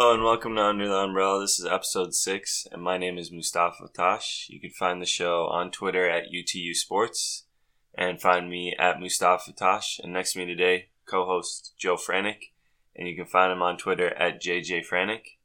[0.00, 1.40] Hello and welcome to Under the Umbrella.
[1.40, 4.46] This is episode six, and my name is Mustafa Tash.
[4.48, 7.46] You can find the show on Twitter at UTU Sports
[7.96, 9.98] and find me at Mustafa Tash.
[9.98, 12.52] And next to me today, co host Joe Franick,
[12.94, 15.38] and you can find him on Twitter at JJ Franick.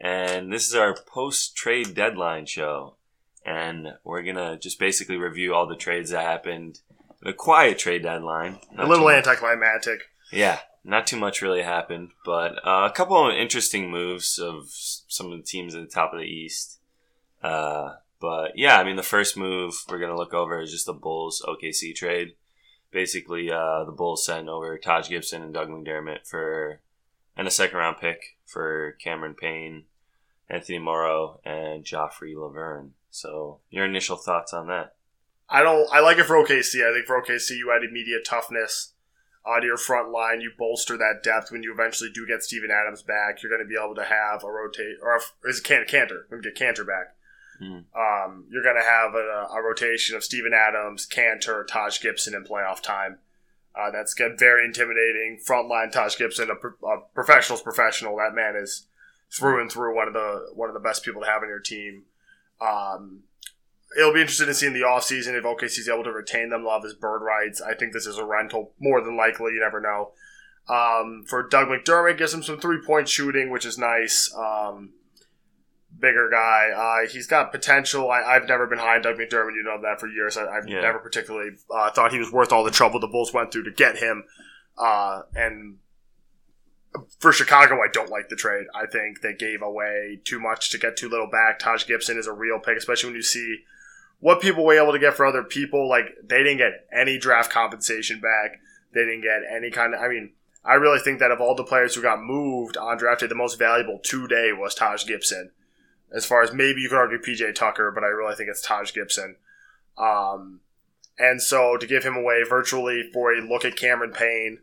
[0.00, 2.94] And this is our post trade deadline show,
[3.44, 6.78] and we're gonna just basically review all the trades that happened.
[7.20, 8.60] The quiet trade deadline.
[8.78, 10.02] A little anticlimactic.
[10.30, 15.30] yeah, not too much really happened, but uh, a couple of interesting moves of some
[15.30, 16.80] of the teams at the top of the East.
[17.42, 20.86] Uh, but yeah, I mean, the first move we're going to look over is just
[20.86, 22.34] the Bulls OKC trade.
[22.90, 26.80] Basically, uh, the Bulls sent over Taj Gibson and Doug McDermott for
[27.36, 29.84] and a second round pick for Cameron Payne,
[30.50, 32.90] Anthony Morrow, and Joffrey Lauvergne.
[33.10, 34.94] So, your initial thoughts on that?
[35.48, 35.88] I don't.
[35.92, 36.86] I like it for OKC.
[36.86, 38.92] I think for OKC, you add immediate toughness
[39.44, 40.40] uh, to your front line.
[40.40, 43.42] You bolster that depth when you eventually do get Steven Adams back.
[43.42, 46.28] You're going to be able to have a rotate, or is it Can- Kanter?
[46.30, 47.14] Going to get Kanter back.
[47.58, 47.80] Hmm.
[47.94, 52.44] Um, you're going to have a, a rotation of Steven Adams, Kanter, Taj Gibson in
[52.44, 53.18] playoff time.
[53.74, 55.40] Uh, that's get very intimidating.
[55.46, 58.16] Frontline Taj Gibson, a, pro- a professional's professional.
[58.16, 58.86] That man is
[59.30, 61.58] through and through one of the one of the best people to have on your
[61.58, 62.02] team.
[62.60, 63.20] Um,
[63.98, 66.64] it'll be interesting to see in the offseason if OKC is able to retain them.
[66.64, 67.60] Love his bird rights.
[67.60, 69.52] I think this is a rental more than likely.
[69.54, 70.12] You never know.
[70.68, 74.32] Um, for Doug McDermott, gives him some three point shooting, which is nice.
[74.36, 74.90] Um,
[75.98, 76.70] bigger guy.
[77.04, 78.10] Uh, he's got potential.
[78.10, 79.54] I, I've never been high on Doug McDermott.
[79.54, 80.36] You know that for years.
[80.36, 80.80] I, I've Yeah.
[80.80, 83.72] never particularly uh, thought he was worth all the trouble the Bulls went through to
[83.72, 84.24] get him.
[84.78, 85.78] Uh, and
[87.18, 88.66] for Chicago, I don't like the trade.
[88.74, 91.58] I think they gave away too much to get too little back.
[91.58, 93.58] Taj Gibson is a real pick, especially when you see
[94.22, 95.88] what people were able to get for other people.
[95.88, 98.60] Like they didn't get any draft compensation back.
[98.94, 100.00] They didn't get any kind of.
[100.00, 100.30] I mean,
[100.64, 103.34] I really think that of all the players who got moved on draft day, the
[103.34, 105.50] most valuable today was Taj Gibson.
[106.14, 108.92] As far as maybe you could argue PJ Tucker, but I really think it's Taj
[108.92, 109.36] Gibson.
[109.98, 110.60] Um,
[111.18, 114.58] and so to give him away virtually for a look at Cameron Payne,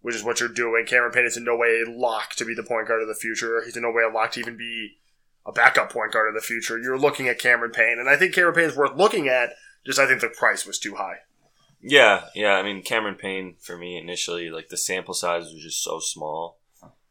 [0.00, 0.86] which is what you're doing.
[0.86, 3.62] Cameron Payne is in no way locked to be the point guard of the future.
[3.62, 4.96] He's in no way locked to even be
[5.46, 6.78] a backup point guard of the future.
[6.78, 9.50] You're looking at Cameron Payne, and I think Cameron Payne is worth looking at.
[9.84, 11.16] Just I think the price was too high.
[11.80, 12.52] Yeah, yeah.
[12.52, 16.58] I mean, Cameron Payne for me initially, like the sample size was just so small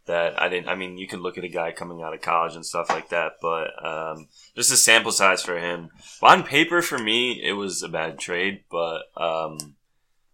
[0.06, 0.70] that I didn't.
[0.70, 3.09] I mean, you could look at a guy coming out of college and stuff like
[3.09, 5.90] that, but um, just the sample size for him.
[6.22, 9.75] On paper, for me, it was a bad trade, but um,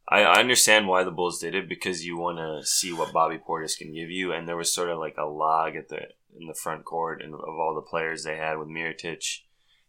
[0.07, 3.38] I, I understand why the Bulls did it because you want to see what Bobby
[3.38, 6.07] Portis can give you, and there was sort of like a log at the
[6.39, 9.41] in the front court and of all the players they had with Mirotic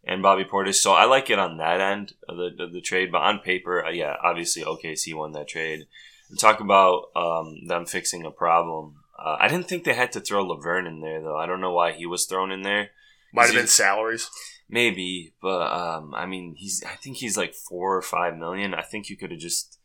[0.04, 0.76] and Bobby Portis.
[0.76, 3.12] So I like it on that end of the, of the trade.
[3.12, 5.87] But on paper, uh, yeah, obviously OKC won that trade.
[6.31, 8.97] And talk about um, them fixing a problem.
[9.19, 11.37] Uh, I didn't think they had to throw Lauvergne in there though.
[11.37, 12.91] I don't know why he was thrown in there.
[13.32, 14.31] Might have been salaries.
[14.70, 16.84] Maybe, but um, I mean, he's.
[16.84, 18.75] I think he's like four or five million.
[18.75, 19.78] I think you could have just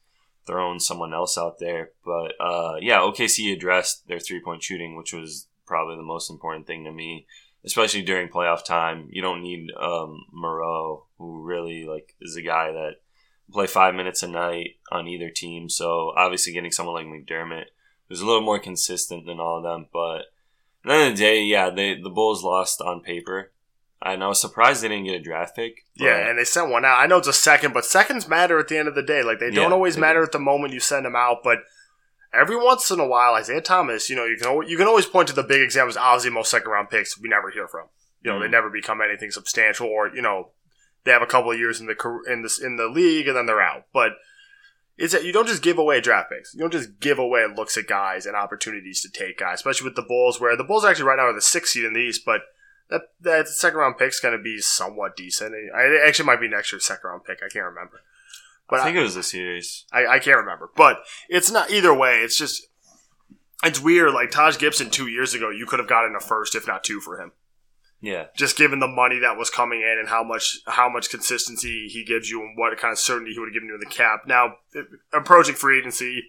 [0.46, 1.92] thrown someone else out there.
[2.04, 6.68] But uh, yeah, OKC addressed their three point shooting, which was probably the most important
[6.68, 7.26] thing to me,
[7.66, 9.08] especially during playoff time.
[9.12, 12.96] You don't need um, Morrow, who really like is a guy that
[13.52, 15.70] play five minutes a night on either team.
[15.70, 17.66] So obviously, getting someone like McDermott
[18.10, 19.88] who's a little more consistent than all of them.
[19.92, 20.24] But at
[20.86, 23.52] the end of the day, yeah, they the Bulls lost on paper.
[24.06, 25.86] And I was surprised they didn't get a draft pick.
[25.96, 27.00] Yeah, and they sent one out.
[27.00, 29.24] I know it's a second, but seconds matter at the end of the day.
[29.24, 30.26] Like they don't Yeah, always they matter do.
[30.26, 31.60] at the moment you send them out, but
[32.34, 35.06] every once in a while, Isaiah Thomas, you know, you can always, you can always
[35.06, 35.98] point to the big examples.
[35.98, 37.88] Obviously, most second round picks we never hear from.
[38.22, 38.52] You know, they Mhm.
[38.52, 40.52] never become anything substantial, or you know,
[41.04, 43.46] they have a couple of years in the in this in the league and then
[43.46, 43.86] they're out.
[43.94, 44.14] But
[44.98, 46.54] it's that you don't just give away draft picks.
[46.54, 49.96] You don't just give away looks at guys and opportunities to take guys, especially with
[49.96, 52.24] the Bulls, where the Bulls actually right now are the sixth seed in the East,
[52.26, 52.42] but
[52.90, 55.54] that that second round pick's going to be somewhat decent.
[55.76, 57.40] I, it actually might be next year's second round pick.
[57.44, 58.02] I can't remember,
[58.74, 59.86] but I think it was the series.
[59.94, 60.70] I, I can't remember.
[60.76, 62.22] But it's not either way.
[62.22, 62.68] It's just
[63.64, 64.14] it's weird.
[64.14, 67.00] Like Taj Gibson two years ago, you could have gotten a first, if not two,
[67.00, 67.34] for him.
[68.02, 71.88] Yeah, Just given the money that was coming in and how much how much consistency
[71.88, 73.86] he gives you and what kind of certainty he would have given you in the
[73.86, 74.24] cap.
[74.26, 74.56] Now
[75.14, 76.24] approaching free agency.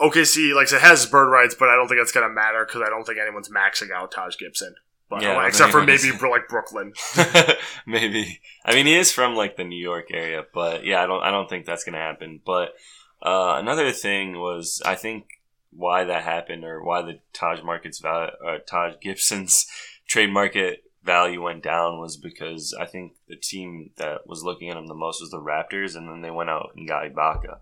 [0.00, 2.64] OKC, like I said, has bird rights, but I don't think that's going to matter
[2.64, 4.76] because I don't think anyone's maxing out Taj Gibson.
[5.10, 6.92] But, Yeah, except for maybe like Brooklyn.
[7.86, 8.40] maybe.
[8.64, 11.22] I mean, he is from like the New York area, but yeah, I don't.
[11.22, 12.40] I don't think that's gonna happen.
[12.44, 12.74] But
[13.22, 15.40] uh, another thing was, I think
[15.70, 19.66] why that happened or why the Taj market's value, uh, Taj Gibson's
[20.08, 24.76] trade market value went down was because I think the team that was looking at
[24.76, 27.60] him the most was the Raptors, and then they went out and got Ibaka.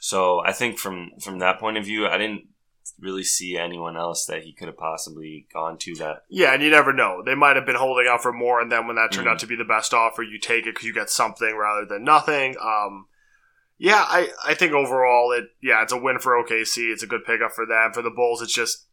[0.00, 2.48] So I think from from that point of view, I didn't
[2.98, 6.24] really see anyone else that he could have possibly gone to that.
[6.28, 7.22] Yeah, and you never know.
[7.24, 9.32] They might have been holding out for more, and then when that turned Mhm.
[9.32, 12.04] out to be the best offer, you take it because you get something rather than
[12.04, 12.56] nothing.
[12.60, 13.06] Um,
[13.78, 16.92] yeah, I, I think overall it yeah it's a win for OKC.
[16.92, 17.92] It's a good pickup for them.
[17.92, 18.86] For the Bulls, it's just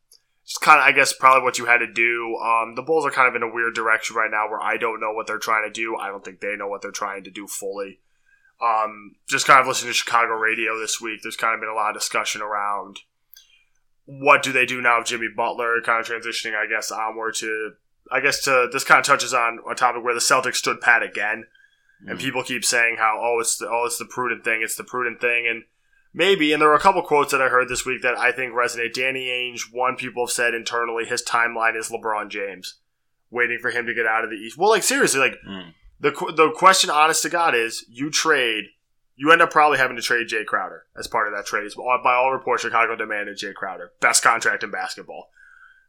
[0.45, 2.35] just kind of I guess probably what you had to do.
[2.37, 4.99] Um, the Bulls are kind of in a weird direction right now where I don't
[4.99, 5.95] know what they're trying to do.
[5.97, 7.99] I don't think they know what they're trying to do fully.
[8.59, 11.21] Um, just kind of listening to Chicago radio this week.
[11.23, 12.99] There's kind of been a lot of discussion around
[14.19, 17.73] what do they do now with Jimmy Butler, kind of transitioning, I guess, onward to,
[18.11, 21.01] I guess, to this kind of touches on a topic where the Celtics stood pat
[21.01, 21.45] again,
[22.05, 22.21] and Mhm.
[22.21, 25.21] people keep saying how, oh, it's the, oh, it's the prudent thing, it's the prudent
[25.21, 25.63] thing, and
[26.13, 28.53] maybe, and there were a couple quotes that I heard this week that I think
[28.53, 28.93] resonate.
[28.93, 32.79] Danny Ainge, one people have said internally, his timeline is LeBron James,
[33.29, 34.57] waiting for him to get out of the East.
[34.57, 35.73] Well, like seriously, like Mm.
[36.01, 38.65] the the question, honest to God, is you trade.
[39.15, 41.69] You end up probably having to trade Jae Crowder as part of that trade.
[42.03, 45.29] By all reports, Chicago demanded Jae Crowder, best contract in basketball.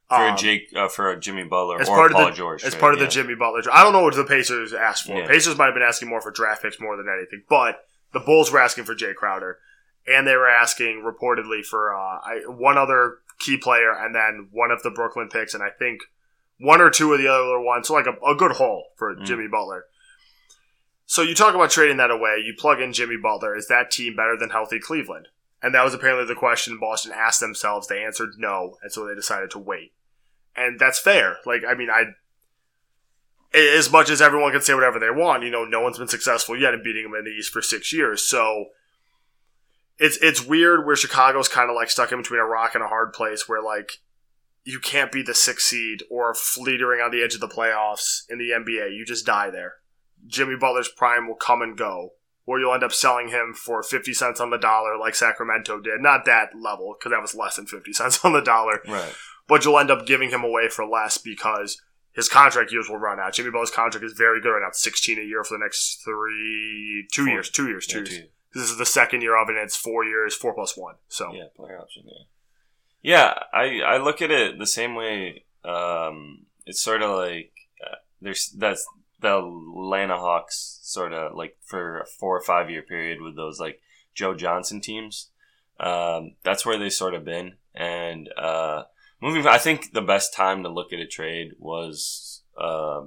[0.09, 2.65] for Um, Jake uh, for Jimmy Butler as or part of Paul the- George.
[2.65, 2.81] as right?
[2.81, 3.07] part of Yeah.
[3.07, 3.63] the Jimmy Butler.
[3.73, 5.17] I don't know what the Pacers asked for.
[5.17, 5.27] Yeah.
[5.27, 8.53] Pacers might have been asking more for draft picks more than anything, but the Bulls
[8.53, 9.59] were asking for Jae Crowder,
[10.07, 14.71] and they were asking reportedly for uh, I, one other key player, and then one
[14.71, 16.03] of the Brooklyn picks, and I think
[16.59, 17.89] one or two of the other ones.
[17.89, 19.25] So like a, a good haul for Mm.
[19.25, 19.87] Jimmy Butler.
[21.13, 22.43] So you talk about trading that away.
[22.43, 23.55] You plug in Jimmy Butler.
[23.55, 25.29] Is that team better than healthy Cleveland?
[25.63, 27.87] And that was apparently the question Boston asked themselves.
[27.87, 29.93] They answered no, and so they decided to wait.
[30.57, 31.37] And that's fair.
[31.45, 32.05] Like, I mean, I
[33.55, 36.59] as much as everyone can say whatever they want, you know, no one's been successful
[36.59, 38.25] yet in beating them in the East for six years.
[38.25, 38.69] So
[39.99, 42.89] it's it's weird where Chicago's kind of like stuck in between a rock and a
[42.89, 43.99] hard place where like
[44.65, 48.39] you can't be the sixth seed or fleetering on the edge of the playoffs in
[48.39, 48.97] the NBA.
[48.97, 49.75] You just die there.
[50.27, 52.13] Jimmy Butler's prime will come and go,
[52.47, 56.01] or you'll end up selling him for fifty cents on the dollar like Sacramento did.
[56.01, 59.15] Not that level because that was less than fifty cents on the dollar right.
[59.49, 61.81] but you'll end up giving him away for less because
[62.13, 63.33] his contract years will run out.
[63.33, 66.03] Jimmy Butler's contract is very good right now, It's sixteen a year for the next
[66.05, 67.33] three, two Four.
[67.35, 68.19] years, two years, two Yeah, years.
[68.19, 70.97] two- This is the second year of it, and it's four years, four plus one.
[71.09, 72.05] So Yeah, player option.
[72.07, 72.25] Yeah,
[73.03, 73.35] yeah.
[73.53, 75.45] I I look at it the same way.
[75.65, 77.53] Um, it's sort of like
[77.83, 78.87] uh, there's that's
[79.23, 83.59] the Atlanta Hawks sort of like for a four or five year period with those
[83.59, 83.81] like
[84.15, 85.31] Joe Johnson teams.
[85.81, 88.85] Um, that's where they sort of been, and uh,
[89.21, 89.47] moving.
[89.47, 93.03] I think the best time to look at a trade was uh,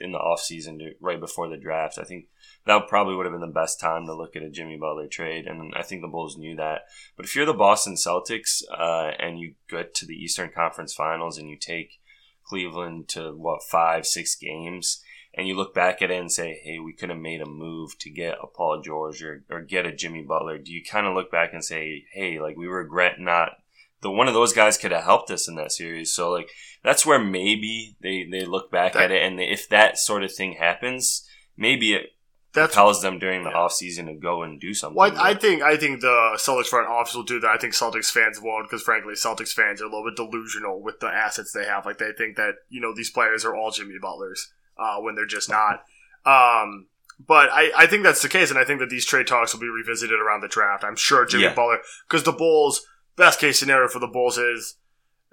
[0.00, 1.98] in the off season, right before the draft.
[1.98, 2.26] I think
[2.66, 5.46] that probably would have been the best time to look at a Jimmy Butler trade,
[5.46, 6.82] and I think the Bulls knew that.
[7.16, 11.38] But if you're the Boston Celtics uh, and you get to the Eastern Conference Finals
[11.38, 12.00] and you take
[12.44, 15.02] Cleveland to what five, six games,
[15.38, 17.96] and you look back at it and say, "Hey, we could have made a move
[18.00, 21.14] to get a Paul George or, or get a Jimmy Butler," do you kind of
[21.14, 23.52] look back and say, "Hey, like we regret not."
[24.00, 26.12] The one of those guys could have helped us in that series.
[26.12, 26.50] So like
[26.84, 30.32] that's where maybe they, they look back That- at it and if that sort of
[30.32, 32.12] thing happens, maybe it
[32.52, 33.56] that's tells them during the Yeah.
[33.56, 34.96] off season to go and do something.
[34.96, 37.50] Well, I, I think I think the Celtics front office will do that.
[37.50, 41.00] I think Celtics fans won't because, frankly, Celtics fans are a little bit delusional with
[41.00, 41.84] the assets they have.
[41.84, 45.26] Like they think that you know these players are all Jimmy Butlers uh, when they're
[45.26, 45.82] just not.
[46.24, 46.86] Um,
[47.26, 49.60] but I, I think that's the case, and I think that these trade talks will
[49.60, 50.84] be revisited around the draft.
[50.84, 51.54] I'm sure Jimmy Yeah.
[51.54, 51.78] Butler
[52.08, 52.86] because the Bulls
[53.16, 54.76] best case scenario for the Bulls is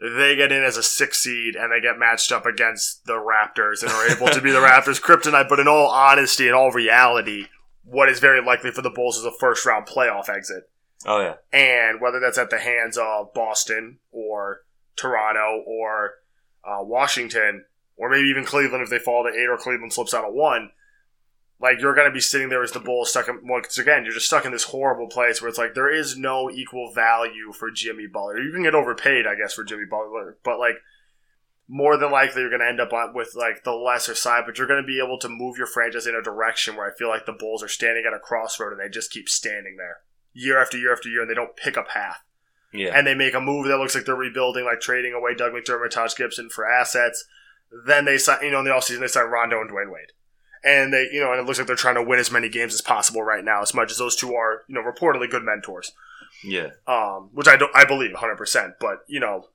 [0.01, 3.81] they get in as a six seed and they get matched up against the Raptors
[3.83, 5.47] and are able to be the Raptors' kryptonite.
[5.47, 7.45] But in all honesty, in all reality,
[7.83, 10.63] what is very likely for the Bulls is a first round playoff exit.
[11.05, 14.61] oh yeah, And whether that's at the hands of Boston or
[14.95, 16.15] Toronto or
[16.67, 17.65] uh, Washington
[17.97, 20.71] or maybe even Cleveland if they fall to eight or Cleveland slips out of one,
[21.59, 24.13] like you're going to be sitting there as the Bulls stuck in, 'cause again, you're
[24.13, 27.71] just stuck in this horrible place where it's like there is no equal value for
[27.71, 28.39] Jimmy Butler.
[28.39, 30.75] You can get overpaid, I guess, for Jimmy Butler, but like
[31.67, 34.57] more than likely you're going to end up on, with like the lesser side, but
[34.57, 37.07] you're going to be able to move your franchise in a direction where I feel
[37.07, 40.01] like the Bulls are standing at a crossroad and they just keep standing there
[40.33, 42.21] year after year after year and they don't pick a path.
[42.73, 45.53] yeah, And they make a move that looks like they're rebuilding, like trading away Doug
[45.53, 47.25] McDermott, Taj Gibson for assets.
[47.85, 50.11] Then they sign, you know, in the offseason they sign Rondo and Dwyane Wade.
[50.63, 52.73] And they, you know, and it looks like they're trying to win as many games
[52.73, 55.91] as possible right now, as much as those two are, you know, reportedly good mentors
[56.43, 56.69] yeah.
[56.87, 58.35] um, which I don't, I believe 100.
[58.35, 59.47] percent But you know,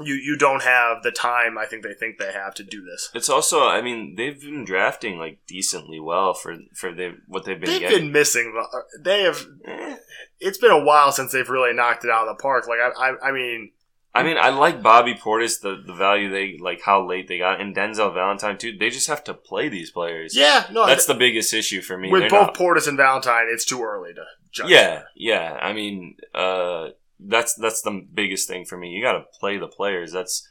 [0.00, 1.56] you you don't have the time.
[1.58, 3.10] I think they think they have to do this.
[3.14, 7.60] It's also, I mean, they've been drafting like decently well for for they, what they've
[7.60, 7.98] been They've getting.
[7.98, 8.54] been missing.
[9.00, 9.46] They have.
[9.64, 9.96] Eh.
[10.38, 12.68] It's been a while since they've really knocked it out of the park.
[12.68, 13.70] Like I, I, I mean,
[14.16, 17.60] I mean, I like Bobby Portis, the the value they like, how late they got,
[17.60, 18.76] and Denzel Valentine too.
[18.76, 20.36] They just have to play these players.
[20.36, 22.10] yeah, no, that's the biggest issue for me.
[22.10, 24.70] with They're both not- Portis and Valentine, it's too early to judge.
[24.70, 25.58] Yeah, yeah.
[25.60, 26.88] I mean, uh,
[27.20, 28.90] that's that's the biggest thing for me.
[28.90, 30.12] You got to play the players.
[30.12, 30.46] That's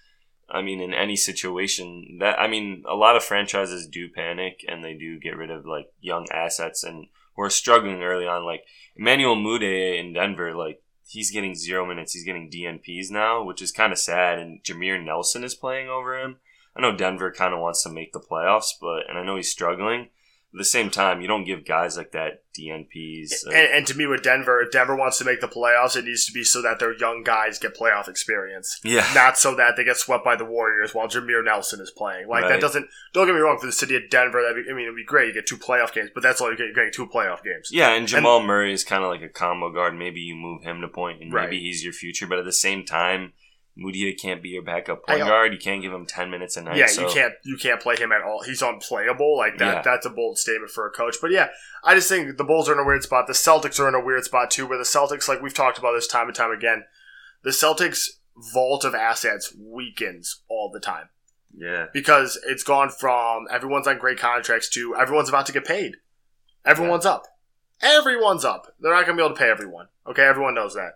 [0.49, 4.83] I mean, in any situation that I mean, a lot of franchises do panic and
[4.83, 8.45] they do get rid of like young assets and we're struggling early on.
[8.45, 8.63] Like
[8.95, 12.13] Emmanuel Mudiay in Denver, like he's getting zero minutes.
[12.13, 14.39] He's getting DNPs now, which is kind of sad.
[14.39, 16.37] And Jameer Nelson is playing over him.
[16.75, 19.51] I know Denver kind of wants to make the playoffs, but and I know he's
[19.51, 20.09] struggling.
[20.55, 23.45] At the same time, you don't give guys like that DNPs.
[23.45, 26.05] Uh, and, and, to me, with Denver, if Denver wants to make the playoffs, it
[26.05, 28.79] needs to be so that their young guys get playoff experience.
[28.81, 29.05] Yeah.
[29.13, 32.29] Not so that they get swept by the Warriors while Jameer Nelson is playing.
[32.29, 32.49] Like, right.
[32.53, 34.95] that doesn't, don't get me wrong, for the city of Denver, that I mean, it'd
[34.95, 35.27] be great.
[35.27, 36.67] You get two playoff games, but that's all you get.
[36.67, 37.69] You're getting two playoff games.
[37.73, 39.93] Yeah, and Jamal and, Murray is kind of like a combo guard.
[39.93, 41.49] Maybe you move him to point and right.
[41.49, 43.33] maybe he's your future, but at the same time,
[43.77, 45.51] Mudiay can't be your backup point guard.
[45.51, 46.77] You can't give him ten minutes a night.
[46.77, 47.01] Yeah, so.
[47.01, 48.41] you can't you can't play him at all.
[48.41, 49.37] He's unplayable.
[49.37, 49.75] Like that.
[49.75, 49.81] Yeah.
[49.81, 51.17] That's a bold statement for a coach.
[51.21, 51.49] But yeah,
[51.83, 53.27] I just think the Bulls are in a weird spot.
[53.27, 54.65] The Celtics are in a weird spot too.
[54.65, 56.85] Where the Celtics, like we've talked about this time and time again,
[57.43, 58.07] the Celtics
[58.53, 61.09] vault of assets weakens all the time.
[61.53, 65.97] Yeah, because it's gone from everyone's on great contracts to everyone's about to get paid.
[66.65, 67.11] Everyone's yeah.
[67.11, 67.23] up.
[67.81, 68.73] Everyone's up.
[68.79, 69.87] They're not going to be able to pay everyone.
[70.07, 70.93] Okay, everyone knows that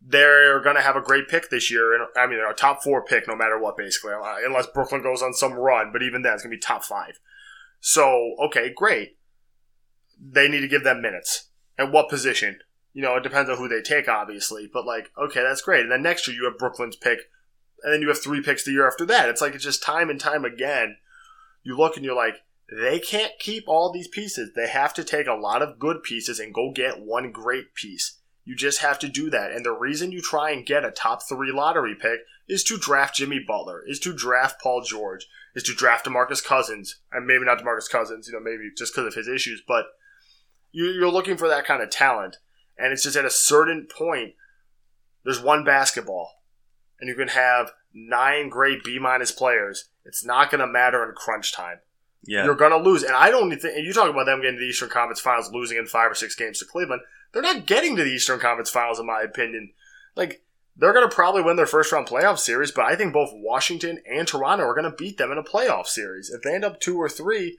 [0.00, 1.94] they're going to have a great pick this year.
[1.94, 5.22] And I mean, a top four pick no matter what, basically, uh, unless Brooklyn goes
[5.22, 5.92] on some run.
[5.92, 7.18] But even then, it's going to be top five.
[7.80, 9.18] So, okay, great.
[10.20, 11.48] They need to give them minutes.
[11.78, 12.58] And what position?
[12.92, 14.68] You know, it depends on who they take, obviously.
[14.72, 15.82] But, like, okay, that's great.
[15.82, 17.18] And then next year, you have Brooklyn's pick.
[17.82, 19.28] And then you have three picks the year after that.
[19.28, 20.96] It's like, it's just time and time again.
[21.62, 22.36] You look and you're like,
[22.70, 24.52] they can't keep all these pieces.
[24.54, 28.19] They have to take a lot of good pieces and go get one great piece
[28.50, 29.52] you just have to do that.
[29.52, 33.14] And the reason you try and get a top three lottery pick is to draft
[33.14, 36.98] Jimmy Butler, is to draft Paul George, is to draft DeMarcus Cousins.
[37.12, 39.84] And maybe not DeMarcus Cousins, you know, maybe just because of his issues, but
[40.72, 42.38] you're looking for that kind of talent.
[42.76, 44.34] And it's just at a certain point,
[45.22, 46.42] there's one basketball,
[46.98, 49.90] and you can have nine great B minus players.
[50.04, 51.78] It's not going to matter in crunch time.
[52.24, 52.44] Yeah.
[52.44, 53.04] You're going to lose.
[53.04, 55.52] And I don't think, and you talk about them getting to the Eastern Conference Finals,
[55.52, 57.02] losing in five or six games to Cleveland.
[57.32, 59.72] They're not getting to the Eastern Conference Finals, in my opinion.
[60.16, 60.42] Like,
[60.76, 64.00] they're going to probably win their first round playoff series, but I think both Washington
[64.10, 66.30] and Toronto are going to beat them in a playoff series.
[66.30, 67.58] If they end up two or three,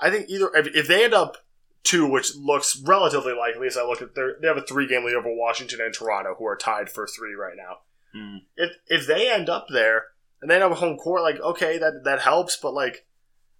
[0.00, 1.36] I think either, if, if they end up
[1.84, 5.04] two, which looks relatively likely as I look at their, they have a three game
[5.04, 7.78] lead over Washington and Toronto, who are tied for three right now.
[8.14, 8.42] Mm.
[8.56, 10.06] If if they end up there
[10.40, 13.06] and they have a home court, like okay, that that helps, but like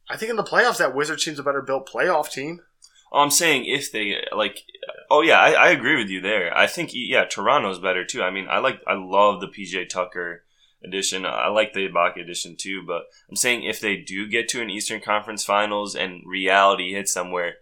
[0.09, 2.61] I think in the playoffs that Wizards team's a better built playoff team.
[3.12, 4.64] Oh, I'm saying if they like,
[5.11, 6.57] oh yeah, I, I agree with you there.
[6.57, 8.23] I think yeah, Toronto's better too.
[8.23, 10.45] I mean, I like I love the PJ Tucker
[10.83, 11.26] edition.
[11.26, 12.83] I like the Ibaka edition too.
[12.87, 17.12] But I'm saying if they do get to an Eastern Conference Finals and reality hits
[17.12, 17.57] somewhere,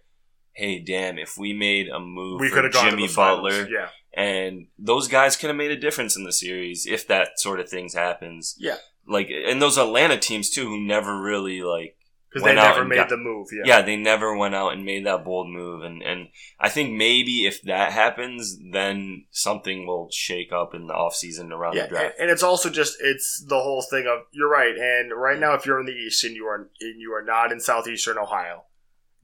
[0.53, 3.89] hey, damn, if we made a move we for Jimmy Butler, yeah.
[4.13, 7.69] and those guys could have made a difference in the series if that sort of
[7.69, 8.55] things happens.
[8.57, 8.77] Yeah,
[9.07, 11.97] like and those Atlanta teams too, who never really like
[12.31, 13.49] because they never made got, the move.
[13.51, 13.63] Yeah.
[13.65, 17.45] yeah, they never went out and made that bold move, and and I think maybe
[17.45, 22.15] if that happens, then something will shake up in the offseason around yeah, the draft.
[22.17, 25.53] And, and it's also just it's the whole thing of you're right, and right now
[25.55, 28.63] if you're in the East and you are and you are not in southeastern Ohio,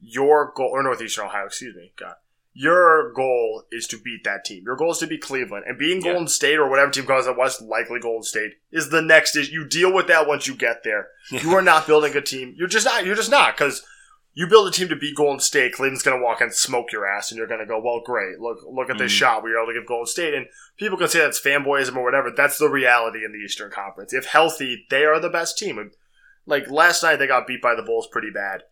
[0.00, 2.16] your goal or northeastern Ohio, excuse me, God,
[2.58, 4.64] your goal is to beat that team.
[4.66, 5.62] Your goal is to beat Cleveland.
[5.68, 6.26] And being Golden.
[6.26, 9.64] State or whatever team calls it West, likely Golden State, is the next is you
[9.64, 11.06] deal with that once you get there.
[11.30, 11.42] Yeah.
[11.42, 12.56] You are not building a team.
[12.58, 13.06] You're just not.
[13.06, 13.86] You're just not because
[14.34, 15.74] you build a team to beat Golden State.
[15.74, 18.40] Cleveland's going to walk and smoke your ass, and you're going to go, well, great.
[18.40, 19.16] Look, look at this mm.
[19.16, 20.34] shot we were able to give Golden State.
[20.34, 20.46] And
[20.78, 22.32] people can say that's fanboyism or whatever.
[22.36, 24.12] That's the reality in the Eastern Conference.
[24.12, 25.78] If healthy, they are the best team.
[25.78, 25.92] And
[26.44, 28.62] like last night, they got beat by the Bulls pretty bad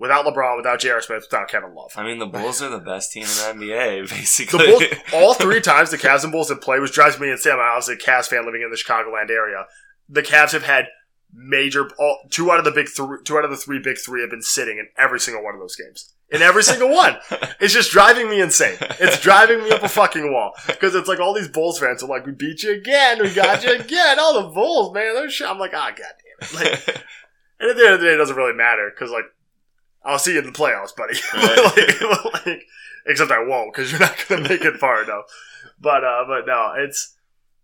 [0.00, 1.00] without LeBron, without J.R.
[1.02, 1.92] Smith, without Kevin Love.
[1.94, 3.28] I mean, the Bulls are the best team in
[3.58, 4.66] the NBA, basically.
[4.66, 4.82] The Bulls,
[5.14, 7.52] all three times the Cavs and Bulls have played, which drives me insane.
[7.52, 9.66] I'm obviously a Cavs fan living in the Chicagoland area.
[10.08, 10.86] The Cavs have had
[11.32, 14.22] major, all, two out of the big three, two out of the three big three
[14.22, 16.14] have been sitting in every single one of those games.
[16.30, 17.16] In every single one.
[17.60, 18.78] It's just driving me insane.
[18.80, 20.52] It's driving me up a fucking wall.
[20.66, 23.62] Because it's like all these Bulls fans are like, we beat you again, we got
[23.62, 24.18] you again.
[24.18, 25.46] All the Bulls, man, they're shit.
[25.46, 26.54] I'm like, ah, oh, god damn it.
[26.54, 27.04] Like,
[27.60, 28.90] and at the end of the day, it doesn't really matter.
[28.90, 29.26] Because like,
[30.04, 31.18] I'll see you in the playoffs, buddy.
[31.34, 32.00] Right.
[32.02, 32.66] like, like,
[33.06, 35.24] except I won't because you're not going to make it far enough.
[35.80, 37.16] But uh, but no, it's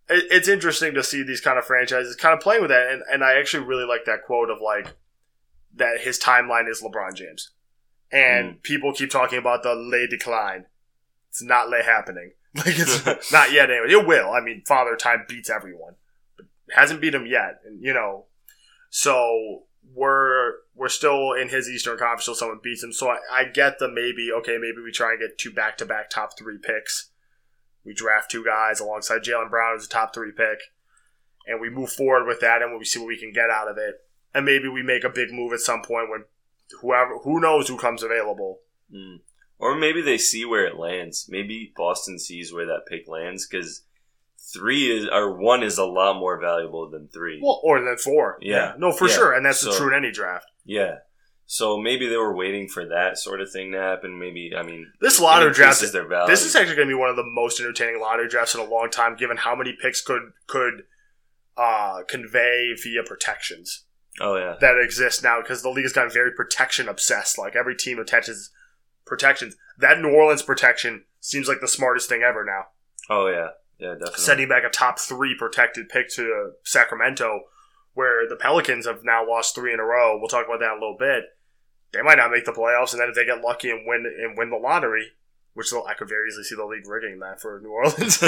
[0.09, 3.03] it, it's interesting to see these kind of franchises kind of playing with that, and,
[3.11, 4.93] and I actually really like that quote of like
[5.75, 7.51] that his timeline is LeBron James,
[8.11, 8.63] and mm.
[8.63, 10.65] people keep talking about the lay decline.
[11.29, 12.33] It's not lay happening.
[12.55, 13.91] Like it's not yet anyway.
[13.91, 14.31] It will.
[14.31, 15.93] I mean, Father Time beats everyone,
[16.35, 18.25] but hasn't beat him yet, and you know,
[18.89, 22.93] so we're we're still in his Eastern Conference till someone beats him.
[22.93, 25.85] So I, I get the maybe okay, maybe we try and get two back to
[25.85, 27.09] back top three picks
[27.83, 30.59] We draft two guys alongside Jaylen Brown as a top three pick,
[31.45, 33.77] and we move forward with that, and we see what we can get out of
[33.77, 33.95] it.
[34.33, 36.25] And maybe we make a big move at some point when
[36.81, 38.59] whoever who knows who comes available.
[38.93, 39.21] Mm.
[39.59, 41.27] Or maybe they see where it lands.
[41.29, 43.81] Maybe Boston sees where that pick lands because
[44.53, 47.39] three is or one is a lot more valuable than three.
[47.41, 48.37] Well, or than four.
[48.41, 48.73] Yeah.
[48.77, 49.13] no, for Yeah.
[49.15, 50.47] sure, and that's So- true in any draft.
[50.65, 50.99] Yeah.
[51.49, 54.19] So maybe they were waiting for that sort of thing to happen.
[54.19, 56.27] Maybe I mean This lottery draft is their value.
[56.29, 58.65] This is actually going to be one of the most entertaining lottery drafts in a
[58.65, 60.83] long time, given how many picks could could
[61.55, 63.85] uh, convey via protections
[64.19, 64.55] oh yeah.
[64.59, 65.41] that exists now.
[65.41, 67.37] Because the league has gotten very protection obsessed.
[67.37, 68.51] Like every team attaches
[69.05, 69.55] protections.
[69.77, 72.65] That New Orleans protection seems like the smartest thing ever now.
[73.09, 73.49] Oh yeah.
[73.79, 74.23] Yeah, definitely.
[74.23, 77.41] Sending back a top three protected pick to Sacramento,
[77.93, 80.17] where the Pelicans have now lost three in a row.
[80.17, 81.25] We'll talk about that in a little bit.
[81.93, 84.37] They might not make the playoffs, and then if they get lucky and win and
[84.37, 85.11] win the lottery,
[85.57, 88.21] which I could very easily see the league rigging that for New Orleans.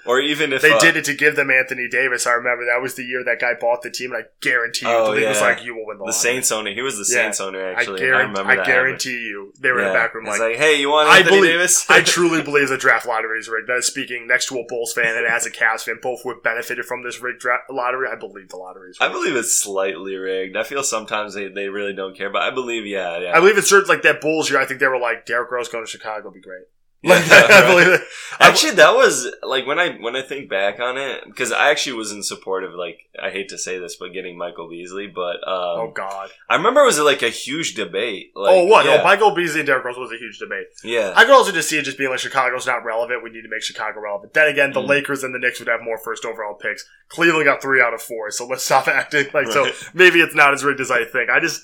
[0.06, 2.26] or even if they uh, did it to give them Anthony Davis.
[2.26, 4.92] I remember that was the year that guy bought the team, and I guarantee you,
[4.92, 6.72] Oh, the league was like, "You will win the, the lottery." Saints owner.
[6.72, 7.24] He was the Yeah.
[7.24, 7.98] Saints owner I, actually.
[8.00, 8.66] guarantee, remember I that.
[8.66, 11.36] guarantee you, they were in the back room like, like, hey, you want I Anthony
[11.38, 11.90] believe- Davis?
[11.90, 13.68] I truly believe the draft lottery is rigged.
[13.68, 16.42] That is speaking next to a Bulls fan and as a Cavs fan, both would
[16.42, 18.08] benefited from this rigged draft lottery.
[18.10, 20.56] I believe the lottery is I believe it's slightly rigged.
[20.56, 23.32] I feel sometimes they, they really don't care, but I believe, yeah, yeah.
[23.36, 24.60] I believe it's certain like that Bulls year.
[24.60, 26.64] I think they were like, Derrick Rose going to Chicago would be great.
[27.06, 28.00] Yeah, Like, I believe it.
[28.38, 31.94] Actually, that was like when I when I think back on it, because I actually
[31.96, 35.06] was in support of like I hate to say this, but getting Michael Beasley.
[35.06, 36.28] But um, oh God.
[36.50, 38.32] I remember it was like a huge debate.
[38.34, 38.84] Like, oh what?
[38.84, 40.66] Yeah, No, Michael Beasley and Derrick Rose was a huge debate.
[40.84, 41.12] yeah.
[41.16, 43.24] I could also just see it just being like Chicago's not relevant.
[43.24, 44.34] We need to make Chicago relevant.
[44.34, 44.88] Then again, the Mm.
[44.88, 46.84] Lakers and the Knicks would have more first overall picks.
[47.08, 49.70] Cleveland got three out of four, so let's stop acting like so.
[49.94, 51.30] Maybe it's not as rigged as I think.
[51.30, 51.62] I just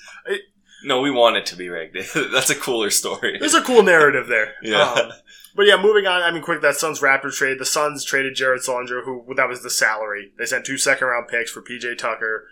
[0.84, 1.96] no, we want it to be rigged.
[2.32, 3.38] That's a cooler story.
[3.38, 4.54] there's a cool narrative there.
[4.62, 4.92] Yeah.
[4.92, 5.12] Um,
[5.54, 6.22] but yeah, moving on.
[6.22, 7.58] I mean, quick that Suns Raptors trade.
[7.58, 10.32] The Suns traded Jared Sullinger, who that was the salary.
[10.38, 12.46] They sent two second round picks for PJ Tucker.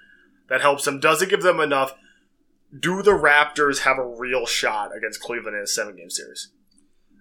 [0.48, 1.00] That helps them.
[1.00, 1.94] Does it give them enough?
[2.78, 6.50] Do the Raptors have a real shot against Cleveland in a seven game series?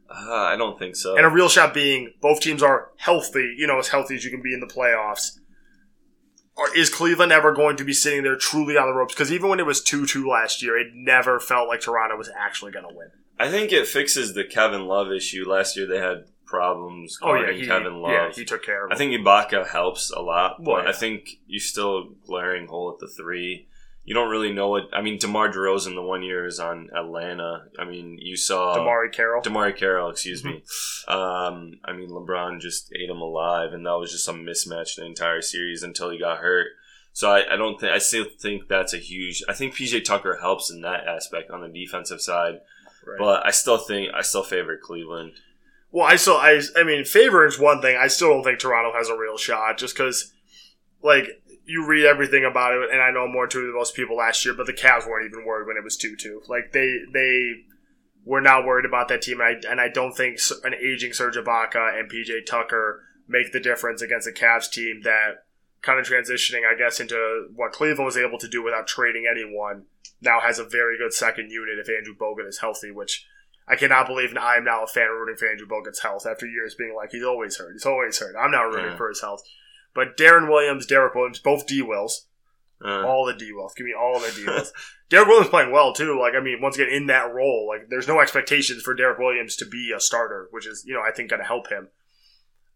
[0.10, 1.16] Uh, I don't think so.
[1.16, 4.32] And a real shot being both teams are healthy, you know, as healthy as you
[4.32, 5.39] can be in the playoffs.
[6.60, 9.14] Or is Cleveland ever going to be sitting there truly on the ropes?
[9.14, 12.30] Because even when it was 2 2 last year, it never felt like Toronto was
[12.38, 13.12] actually going to win.
[13.40, 15.50] I think it fixes the Kevin Love issue.
[15.50, 18.12] Last year they had problems oh, guarding he, Kevin Love.
[18.12, 18.96] yeah, he took care of it.
[18.96, 20.90] I think Ibaka helps a lot, but Well, yeah.
[20.90, 23.69] I think you still glaring hole at the three.
[24.10, 24.86] You don't really know what.
[24.92, 27.66] I mean, DeMar DeRozan the one year is on Atlanta.
[27.78, 29.44] I mean, you saw DeMarre Carroll.
[29.44, 30.64] DeMarre Carroll, excuse me.
[31.08, 31.14] Mm-hmm.
[31.14, 35.06] Um, I mean, LeBron just ate him alive, and that was just a mismatch the
[35.06, 36.70] entire series until he got hurt.
[37.14, 39.44] So I, I don't think I still think that's a huge.
[39.48, 42.62] I think PJ Tucker helps in that aspect on the defensive side,
[43.06, 43.20] Right.
[43.20, 45.34] but I still think I still favor Cleveland.
[45.92, 47.96] Well, I still, I, I mean, favor is one thing.
[47.96, 50.34] I still don't think Toronto has a real shot, just because,
[51.04, 51.26] like,
[51.70, 54.56] you read everything about it, and I know more too than most people last year.
[54.56, 56.42] But the Cavs weren't even worried when it was two two.
[56.48, 57.54] Like they, they
[58.26, 61.36] were not worried about that team, and I, and I don't think an aging Serge
[61.38, 65.44] Ibaka and PJ Tucker make the difference against a Cavs team that
[65.82, 69.84] kind of transitioning, I guess, into what Cleveland was able to do without trading anyone.
[70.22, 73.26] Now has a very good second unit if Andrew Bogut is healthy, which
[73.68, 76.46] I cannot believe and I am now a fan rooting for Andrew Bogut's health after
[76.48, 78.36] years being like he's always hurt, he's always hurt.
[78.38, 78.98] I'm now rooting Yeah.
[78.98, 79.44] for his health.
[79.94, 82.28] But Deron Williams, Derrick Williams, both D Wills,
[82.84, 83.74] Uh, all the D Wills.
[83.76, 84.72] Give me all the D Wills.
[85.10, 86.18] Derrick Williams playing well too.
[86.20, 89.56] Like I mean, once again in that role, like there's no expectations for Derrick Williams
[89.58, 91.90] to be a starter, which is you know I think going to help him.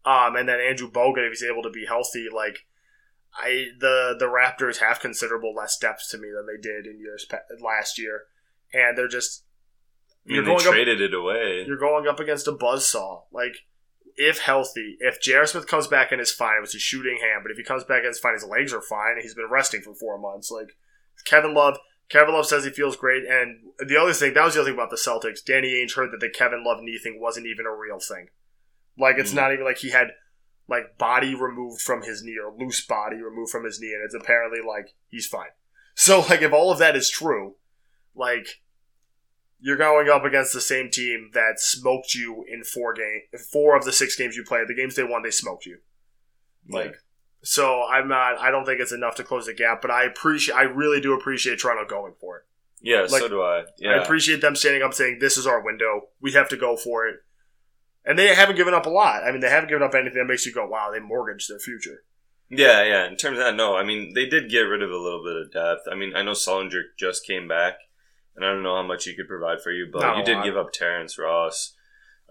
[0.04, 2.66] Um, and then Andrew Bogut, if he's able to be healthy, like
[3.36, 7.26] I the the Raptors have considerable less depth to me than they did in years
[7.62, 8.24] last year,
[8.72, 9.44] and they're just
[10.26, 11.64] I mean, you're going up traded it away.
[11.66, 13.22] you're going up against a buzzsaw.
[13.32, 13.56] Like,
[14.16, 15.46] if healthy, if J.R.
[15.46, 18.02] Smith comes back and is fine with his shooting hand, but if he comes back
[18.04, 20.50] and is fine, his legs are fine, and he's been resting for four months.
[20.50, 20.76] Like,
[21.24, 23.24] Kevin Love, Kevin Love says he feels great.
[23.24, 25.44] And the other thing, that was the other thing about the Celtics.
[25.44, 28.28] Danny Ainge heard that the Kevin Love knee thing wasn't even a real thing.
[28.96, 29.36] Like, it's Mm.
[29.36, 30.08] not even like he had,
[30.68, 34.14] like, body removed from his knee or loose body removed from his knee, and it's
[34.14, 35.50] apparently like he's fine.
[35.94, 37.56] So, like, if all of that is true,
[38.14, 38.60] like,
[39.64, 43.86] you're going up against the same team that smoked you in four game, four of
[43.86, 44.68] the six games you played.
[44.68, 45.78] The games they won, they smoked you.
[46.68, 46.96] Like,
[47.42, 48.38] so I'm not.
[48.38, 50.54] I don't think it's enough to close the gap, but I appreciate.
[50.54, 52.42] I really do appreciate Toronto going for it.
[52.82, 53.64] yeah, like, so do I.
[53.86, 56.08] I appreciate them standing up, saying, "This is our window.
[56.20, 57.20] We have to go for it."
[58.04, 59.24] And they haven't given up a lot.
[59.24, 61.58] I mean, they haven't given up anything that makes you go, "Wow, they mortgaged their
[61.58, 62.04] future."
[62.50, 63.06] yeah, yeah.
[63.06, 63.76] In terms of that, no.
[63.76, 65.88] I mean, they did get rid of a little bit of depth.
[65.90, 67.78] I mean, I know Sullinger just came back,
[68.36, 70.36] and I don't know how much he could provide for you, but Not you did
[70.36, 70.44] lot.
[70.44, 71.74] give up Terrence Ross.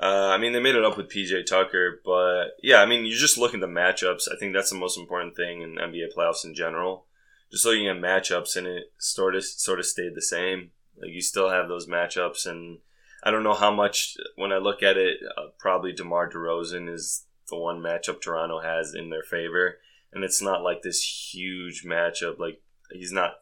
[0.01, 3.15] Uh, I mean, they made it up with PJ Tucker, but yeah, I mean, you
[3.15, 4.23] just look at the matchups.
[4.31, 7.05] I think that's the most important thing in NBA playoffs in general.
[7.51, 10.71] Just looking at matchups, and it sort of sort of stayed the same.
[10.99, 12.79] Like you still have those matchups, and
[13.23, 17.25] I don't know how much when I look at it, uh, probably DeMar DeRozan is
[17.49, 19.77] the one matchup Toronto has in their favor,
[20.11, 22.39] and it's not like this huge matchup.
[22.39, 22.61] Like
[22.91, 23.35] he's not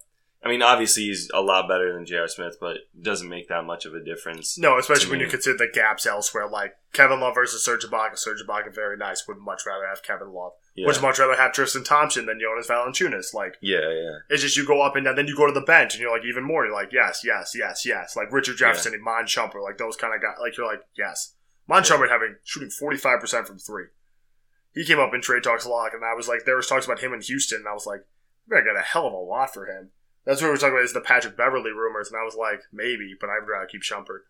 [0.43, 2.27] I mean, obviously he's a lot better than J.R.
[2.27, 4.57] Smith, but it doesn't make that much of a difference.
[4.57, 5.25] No, especially when me.
[5.25, 6.47] you consider the gaps elsewhere.
[6.49, 8.17] Like Kevin Love versus Serge Ibaka.
[8.17, 9.27] Serge Ibaka, very nice.
[9.27, 10.53] Would much rather have Kevin Love.
[10.73, 10.87] Yeah.
[10.87, 13.35] Would much rather have Tristan Thompson than Jonas Valanciunas.
[13.35, 15.61] Like yeah, yeah, it's just you go up and down, then you go to the
[15.61, 16.65] bench and you're like even more.
[16.65, 18.15] You're like yes, yes, yes, yes.
[18.15, 20.37] Like Richard Jefferson and Mon Shumpert, like those kind of guys.
[20.41, 21.35] Like you're like yes,
[21.67, 23.85] Mon Shumpert having shooting 45 percent from three.
[24.73, 26.85] He came up in trade talks a lot, and I was like, there was talks
[26.85, 28.05] about him in Houston, and I was like,
[28.49, 29.91] gotta get a hell of a lot for him.
[30.25, 32.61] That's what we were talking about is the Patrick Beverley rumors, and I was like,
[32.71, 34.21] maybe, but I'd rather keep Shumpert.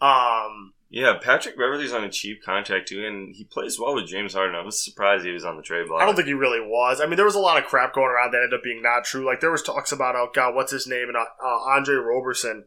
[0.00, 1.18] Um, yeah.
[1.22, 4.56] Patrick Beverley's on a cheap contract too, and he plays well with James Harden.
[4.56, 6.02] I was surprised he was on the trade block.
[6.02, 7.00] I don't think he really was.
[7.00, 9.04] I mean, there was a lot of crap going around that ended up being not
[9.04, 9.24] true.
[9.24, 12.64] Like there was talks about, oh god, what's his name, and uh, uh, Andre Roberson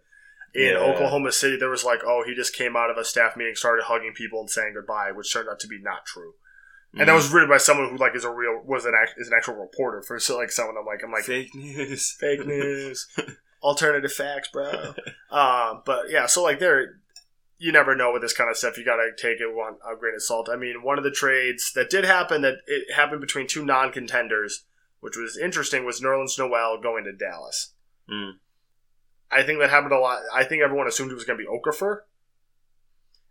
[0.54, 0.78] in Yeah.
[0.78, 1.58] Oklahoma City.
[1.58, 4.40] There was like, oh, he just came out of a staff meeting, started hugging people
[4.40, 6.36] and saying goodbye, which turned out to be not true.
[6.96, 7.16] And that Mm.
[7.16, 9.56] was written by someone who like is a real was an act, is an actual
[9.56, 12.12] reporter for so like someone I'm like I'm like fake news.
[12.20, 13.08] fake news,
[13.64, 14.94] alternative facts, bro.
[15.32, 17.00] um, but yeah, so like there,
[17.58, 18.78] you never know with this kind of stuff.
[18.78, 20.50] You got to take it one a grain of salt.
[20.52, 24.66] I mean, one of the trades that did happen that it happened between two non-contenders,
[25.00, 27.74] which was interesting, was Nerlens Noel going to Dallas.
[28.10, 28.34] Mm.
[29.32, 30.20] I think that happened a lot.
[30.32, 32.02] I think everyone assumed it was going to be Okafor,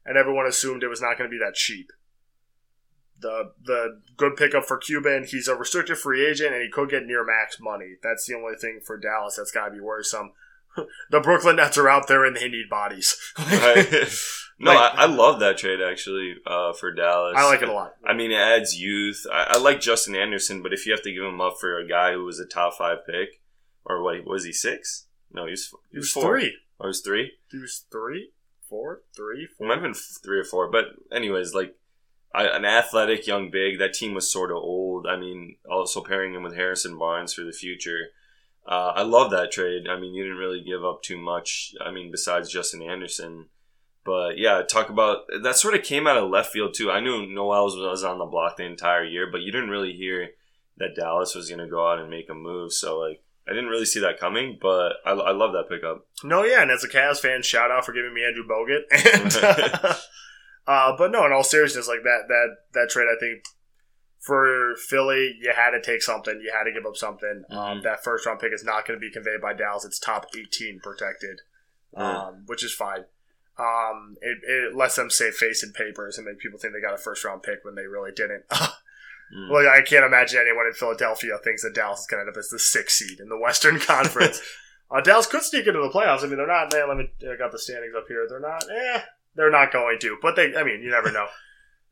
[0.05, 1.92] and everyone assumed it was not going to be that cheap.
[3.23, 7.07] The the good pickup for Cuban, he's a restricted free agent, and he could get
[7.07, 7.95] near max money.
[8.03, 10.33] That's the only thing for Dallas that's got to be worrisome.
[11.11, 13.17] the Brooklyn Nets are out there and they need bodies.
[13.39, 14.09] Right.
[14.59, 17.35] no, Like- I, I love that trade actually uh, for Dallas.
[17.37, 17.95] I like it a lot.
[18.07, 19.27] I mean, it adds youth.
[19.31, 21.87] I, I like Justin Anderson, but if you have to give him up for a
[21.89, 23.41] guy who was a top five pick,
[23.85, 25.07] or what was he six?
[25.31, 26.23] No, he was He was four.
[26.39, 26.57] three.
[26.79, 27.33] Or he was three.
[27.51, 28.31] He was three,
[28.69, 29.67] four, three, four.
[29.69, 31.75] might have been three or four, but anyways, like
[32.35, 33.79] I, an athletic young big.
[33.79, 35.07] That team was sort of old.
[35.07, 38.09] I mean, also pairing him with Harrison Barnes for the future.
[38.66, 39.88] Uh, I love that trade.
[39.88, 41.75] I mean, you didn't really give up too much.
[41.85, 43.47] I mean, besides Justin Anderson.
[44.05, 46.90] But yeah, talk about that sort of came out of left field too.
[46.90, 49.92] I knew Noel was, was on the block the entire year, but you didn't really
[49.92, 50.31] hear
[50.79, 52.73] that Dallas was going to go out and make a move.
[52.73, 54.59] So like, I didn't really see that coming.
[54.61, 56.07] But I, I love that pickup.
[56.25, 58.83] No, yeah, and as a Cavs fan, shout out for giving me Andrew Bogut.
[58.90, 59.37] And,
[59.85, 59.95] uh,
[60.66, 63.42] but no, in all seriousness, like that that that trade, I think
[64.20, 66.40] for Philly, you had to take something.
[66.42, 67.44] You had to give up something.
[67.51, 67.83] Um, Mhm.
[67.83, 69.85] that first round pick is not going to be conveyed by Dallas.
[69.85, 71.40] It's top eighteen protected,
[71.96, 72.01] Mm.
[72.03, 73.05] um, which is fine.
[73.59, 76.94] Um, it, it lets them save face in papers and make people think they got
[76.94, 78.44] a first round pick when they really didn't.
[79.35, 79.48] Mm.
[79.51, 82.38] Well, I can't imagine anyone in Philadelphia thinks that Dallas is going to end up
[82.38, 84.42] as the sixth seed in the Western Conference.
[84.90, 86.22] uh, Dallas could sneak into the playoffs.
[86.22, 86.70] I mean, they're not.
[86.70, 87.11] Man, let me.
[87.22, 88.27] I got the standings up here.
[88.29, 88.62] They're not.
[88.70, 89.01] Eh,
[89.35, 90.18] they're not going to.
[90.21, 90.55] But they.
[90.55, 91.27] I mean, you never know.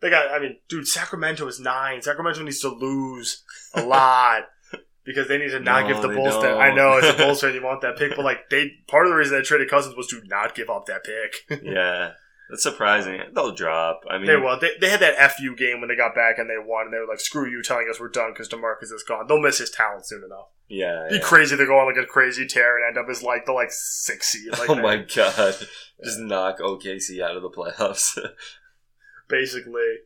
[0.00, 0.30] They got.
[0.30, 2.02] I mean, dude, Sacramento is nine.
[2.02, 3.42] Sacramento needs to lose
[3.74, 4.44] a lot
[5.04, 6.42] because they need to not No, give the Bulls.
[6.42, 6.58] That.
[6.58, 8.70] I know as a Bulls fan, you want that pick, but like they.
[8.88, 11.62] Part of the reason they traded Cousins was to not give up that pick.
[11.62, 12.12] yeah,
[12.50, 13.20] that's surprising.
[13.34, 14.02] They'll drop.
[14.10, 14.58] I mean, They will.
[14.60, 16.98] They, they had that FU game when they got back and they won, and they
[16.98, 19.70] were like, "Screw you, telling us we're done because Demarcus is gone." They'll miss his
[19.70, 20.48] talent soon enough.
[20.68, 21.06] yeah.
[21.08, 21.20] Be yeah.
[21.22, 23.70] crazy to go on like a crazy tear and end up as like the like
[23.70, 24.50] six seed.
[24.58, 25.54] Like oh my god!
[26.04, 28.18] Just knock OKC out of the playoffs.
[29.28, 29.98] basically.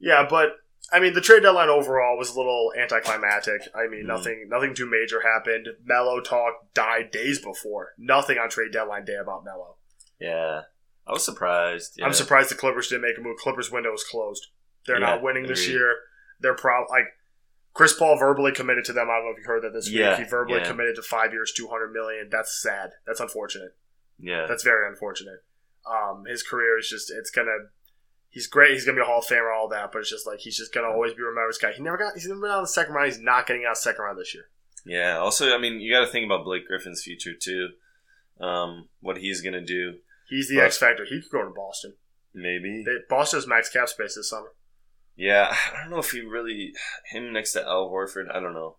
[0.00, 0.50] Yeah, but
[0.92, 3.60] I mean, the trade deadline overall was a little anticlimactic.
[3.74, 4.06] I mean, Mhm.
[4.06, 5.68] nothing, nothing too major happened.
[5.84, 7.92] Melo talk died days before.
[7.98, 9.76] Nothing on trade deadline day about Melo.
[10.20, 10.62] yeah,
[11.08, 11.94] I was surprised.
[11.96, 12.04] Yeah.
[12.06, 13.38] I'm surprised the Clippers didn't make a move.
[13.38, 14.46] Clippers window is closed.
[14.86, 15.96] They're Yeah, not winning this year.
[16.40, 17.06] They're probably like
[17.74, 19.08] Chris Paul verbally committed to them.
[19.10, 20.24] I don't know if you heard that this Yeah, week.
[20.26, 22.28] He verbally committed to five years, two hundred million.
[22.30, 22.90] That's sad.
[23.06, 23.76] That's unfortunate.
[24.20, 25.44] Yeah, That's very unfortunate.
[25.90, 27.56] Um, his career is just it's gonna.
[28.30, 28.72] He's great.
[28.72, 29.90] He's gonna be a Hall of Famer, all that.
[29.92, 31.72] But it's just like he's just gonna always be remembered as guy.
[31.72, 32.14] He never got.
[32.14, 33.06] He's never been out of the second round.
[33.12, 34.44] He's not getting out of the second round this year.
[34.84, 35.16] yeah.
[35.18, 37.68] Also, I mean, you got to think about Blake Griffin's future too.
[38.40, 39.94] Um, what he's gonna do,
[40.28, 41.04] He's the But- X factor.
[41.04, 41.94] He could go to Boston.
[42.34, 42.82] maybe.
[42.84, 44.52] They, Boston has max cap space this summer.
[45.16, 46.72] Yeah, I don't know if he really
[47.10, 48.30] him next to Al Horford.
[48.32, 48.76] I don't know.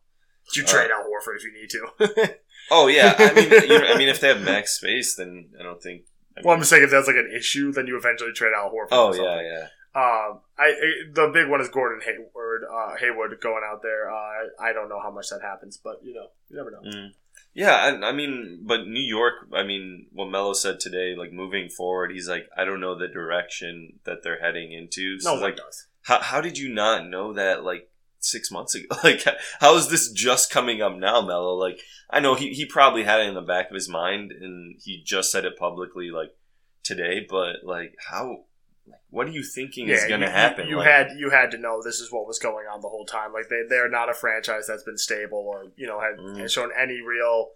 [0.56, 2.36] You Uh, trade out Horford if you need to.
[2.72, 5.64] Oh yeah, I mean, you know, I mean, if they have max space, then I
[5.64, 6.04] don't think.
[6.38, 8.72] I well, I'm just saying if that's like an issue, then you eventually trade out
[8.72, 8.90] Horford.
[8.92, 9.68] oh yeah, yeah.
[9.96, 12.62] Um, I, I the big one is Gordon Hayward.
[12.72, 14.12] Uh, Hayward going out there.
[14.12, 16.82] Uh, I don't know how much that happens, but you know, you never know.
[16.82, 17.10] Mm.
[17.54, 19.34] Yeah, I, I mean, but New York.
[19.54, 23.08] I mean, what Melo said today, like moving forward, he's like, I don't know the
[23.08, 25.20] direction that they're heading into.
[25.20, 25.88] So No like, does.
[26.04, 28.86] how how did you not know that like six months ago?
[29.04, 29.24] Like,
[29.60, 31.56] how is this just coming up now, Melo?
[31.56, 34.80] Like, I know he he probably had it in the back of his mind, and
[34.84, 36.30] he just said it publicly like
[36.84, 37.26] today.
[37.28, 38.46] But like, how?
[38.89, 40.67] Like, what are you thinking is going to happen?
[40.67, 43.06] You, like, had you had to know this is what was going on the whole
[43.06, 43.34] time.
[43.34, 46.38] Like they they're not a franchise that's been stable or you know had, mm.
[46.38, 47.49] has shown any real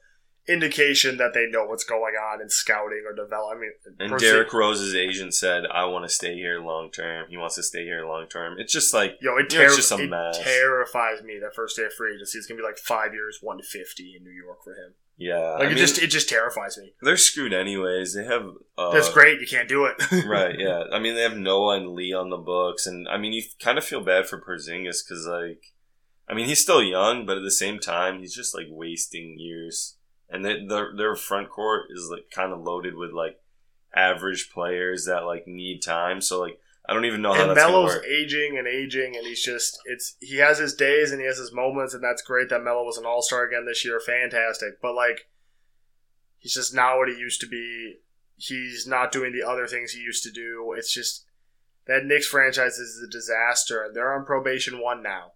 [0.48, 3.56] indication that they know what's going on in scouting or develop.
[3.56, 7.28] I mean, And Percy- Derrick Rose's agent said, "I want to stay here long term.
[7.30, 9.76] He wants to stay here long term." It's just like Yo, it, You know, it's
[9.78, 10.40] just a it mess.
[10.44, 13.62] terrifies me that first day of free agency is gonna be like five years, one
[13.62, 14.96] fifty in New York for him.
[15.16, 16.94] Yeah, Like I it mean, just it just terrifies me.
[17.02, 18.16] they're screwed anyways.
[18.16, 18.48] They have
[18.78, 19.40] uh, That's great.
[19.40, 19.96] You can't do it.
[20.26, 20.58] right?
[20.60, 23.44] Yeah, I mean they have Noah and Lee on the books, and I mean you
[23.62, 25.64] kind of feel bad for Porzingis because like,
[26.28, 29.98] I mean he's still young, but at the same time he's just like wasting years,
[30.30, 33.38] and they, their their front court is like kind of loaded with like
[33.96, 36.22] average players that like need time.
[36.22, 38.06] So like I don't even know how and that's Melo's work.
[38.06, 41.54] aging and aging, and he's just it's he has his days and he has his
[41.54, 44.82] moments, and that's great that Melo was an All Star again this year, fantastic.
[44.82, 45.30] But like,
[46.38, 48.00] he's just not what he used to be.
[48.36, 50.74] He's not doing the other things he used to do.
[50.78, 51.26] It's just
[51.88, 55.34] that Knicks franchise is a disaster, they're on probation one now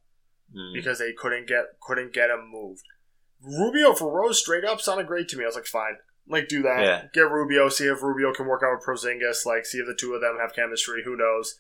[0.54, 0.74] Hmm.
[0.74, 2.84] because they couldn't get couldn't get him moved.
[3.42, 5.44] Rubio for Rose straight up sounded great to me.
[5.44, 5.98] I was like, fine,
[6.30, 6.84] like do that.
[6.84, 7.04] Yeah.
[7.14, 9.46] Get Rubio, see if Rubio can work out with Porzingis.
[9.46, 11.04] Like see if the two of them have chemistry.
[11.04, 11.58] Who knows?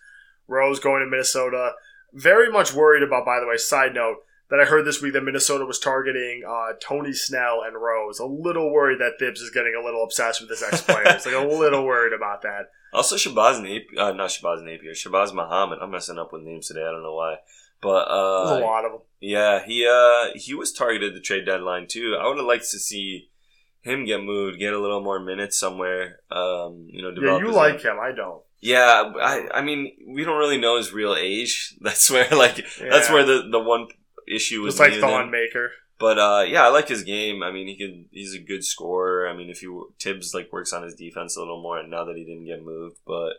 [0.47, 1.73] Rose going to Minnesota.
[2.13, 3.25] Very much worried about.
[3.25, 4.17] By the way, side note
[4.49, 8.19] that I heard this week that Minnesota was targeting uh, Tony Snell and Rose.
[8.19, 11.25] A little worried that Thibs is getting a little obsessed with his ex players.
[11.25, 12.71] like a little worried about that.
[12.93, 15.79] Also, Shabazz Napier, uh, not Shabazz Napier, Shabazz Muhammad.
[15.81, 16.81] I'm messing up with names today.
[16.87, 17.35] I don't know why,
[17.81, 19.01] but There's uh, a lot of them.
[19.19, 22.15] yeah, he uh, he was targeted the trade deadline too.
[22.19, 23.29] I would have liked to see
[23.87, 26.19] him get moved, get a little more minutes somewhere.
[26.29, 27.99] Um, you know, Yeah, you like own- him.
[27.99, 28.41] I don't.
[28.59, 31.75] Yeah, I I mean, we don't really know his real age.
[31.81, 33.87] That's where like that's where the the one
[34.27, 34.77] issue was.
[34.77, 34.99] Just like.
[34.99, 35.71] Thon Maker.
[35.99, 37.41] But uh, yeah, I like his game.
[37.41, 38.05] I mean, he could.
[38.11, 39.27] He's a good scorer.
[39.27, 42.03] I mean, if you Thibs like works on his defense a little more, and now
[42.05, 43.33] that he didn't get moved, but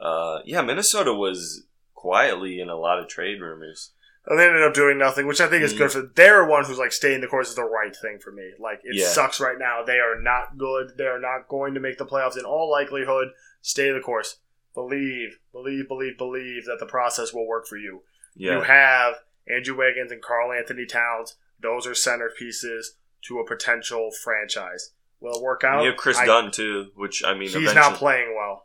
[0.00, 3.92] uh, yeah, Minnesota was quietly in a lot of trade rumors.
[4.26, 5.92] And they ended up doing nothing, which I think is good mm.
[5.92, 6.10] for.
[6.14, 8.52] They're one who's like staying the course is the right thing for me.
[8.58, 9.06] Like it Yeah.
[9.08, 9.82] sucks right now.
[9.84, 10.96] They are not good.
[10.96, 13.28] They are not going to make the playoffs in all likelihood.
[13.60, 14.38] Stay the course.
[14.74, 18.02] Believe, believe, believe, believe that the process will work for you.
[18.34, 21.36] Yeah, You have Andrew Wiggins and Karl-Anthony Towns.
[21.60, 22.86] Those are centerpieces
[23.26, 24.92] to a potential franchise.
[25.20, 25.82] Will it work out?
[25.82, 28.63] you have Kris I- Dunn too, which I mean, He's not playing well.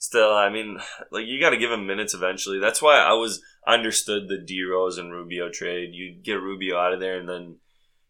[0.00, 0.34] Still.
[0.34, 0.78] I mean,
[1.12, 2.58] like you got to give him minutes eventually.
[2.58, 5.90] That's why I was understood the D Rose and Rubio trade.
[5.92, 7.56] You get Rubio out of there, and then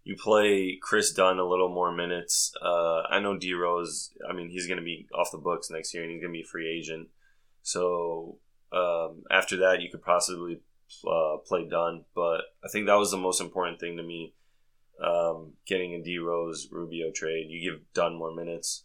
[0.05, 2.53] you play Kris Dunn a little more minutes.
[2.63, 4.13] Uh, I know D Rose.
[4.27, 6.39] I mean, he's going to be off the books next year, and he's going to
[6.39, 7.09] be a free agent.
[7.63, 8.39] So
[8.73, 10.61] um, after that, you could possibly
[11.07, 12.05] uh, play Dunn.
[12.15, 14.35] But I think that was the most important thing to me.
[15.05, 18.85] Um, getting a D Rose Rubio trade, you give Dunn more minutes.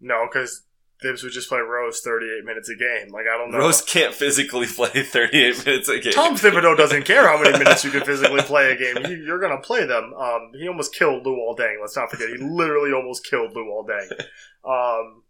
[0.00, 0.66] No, because
[1.04, 3.12] Thibs would just play Rose 38 minutes a game.
[3.12, 3.58] Like, I don't know.
[3.58, 6.12] Rose can't physically play 38 minutes a game.
[6.12, 9.04] Tom Thibodeau doesn't care how many minutes you can physically play a game.
[9.04, 10.12] He, you're going to play them.
[10.14, 11.76] Um, he almost killed Luol Deng.
[11.80, 12.30] Let's not forget.
[12.30, 14.24] He literally almost killed Luol Deng.
[14.66, 15.24] Um,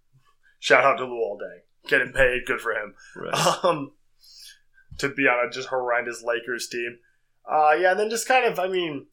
[0.60, 1.88] shout out to Luol Deng.
[1.88, 2.42] Getting paid.
[2.46, 2.94] Good for him.
[3.16, 3.64] Right.
[3.64, 3.90] Um,
[4.98, 6.98] to be on a just horrendous Lakers team.
[7.44, 9.06] Uh, yeah, and then just kind of, I mean,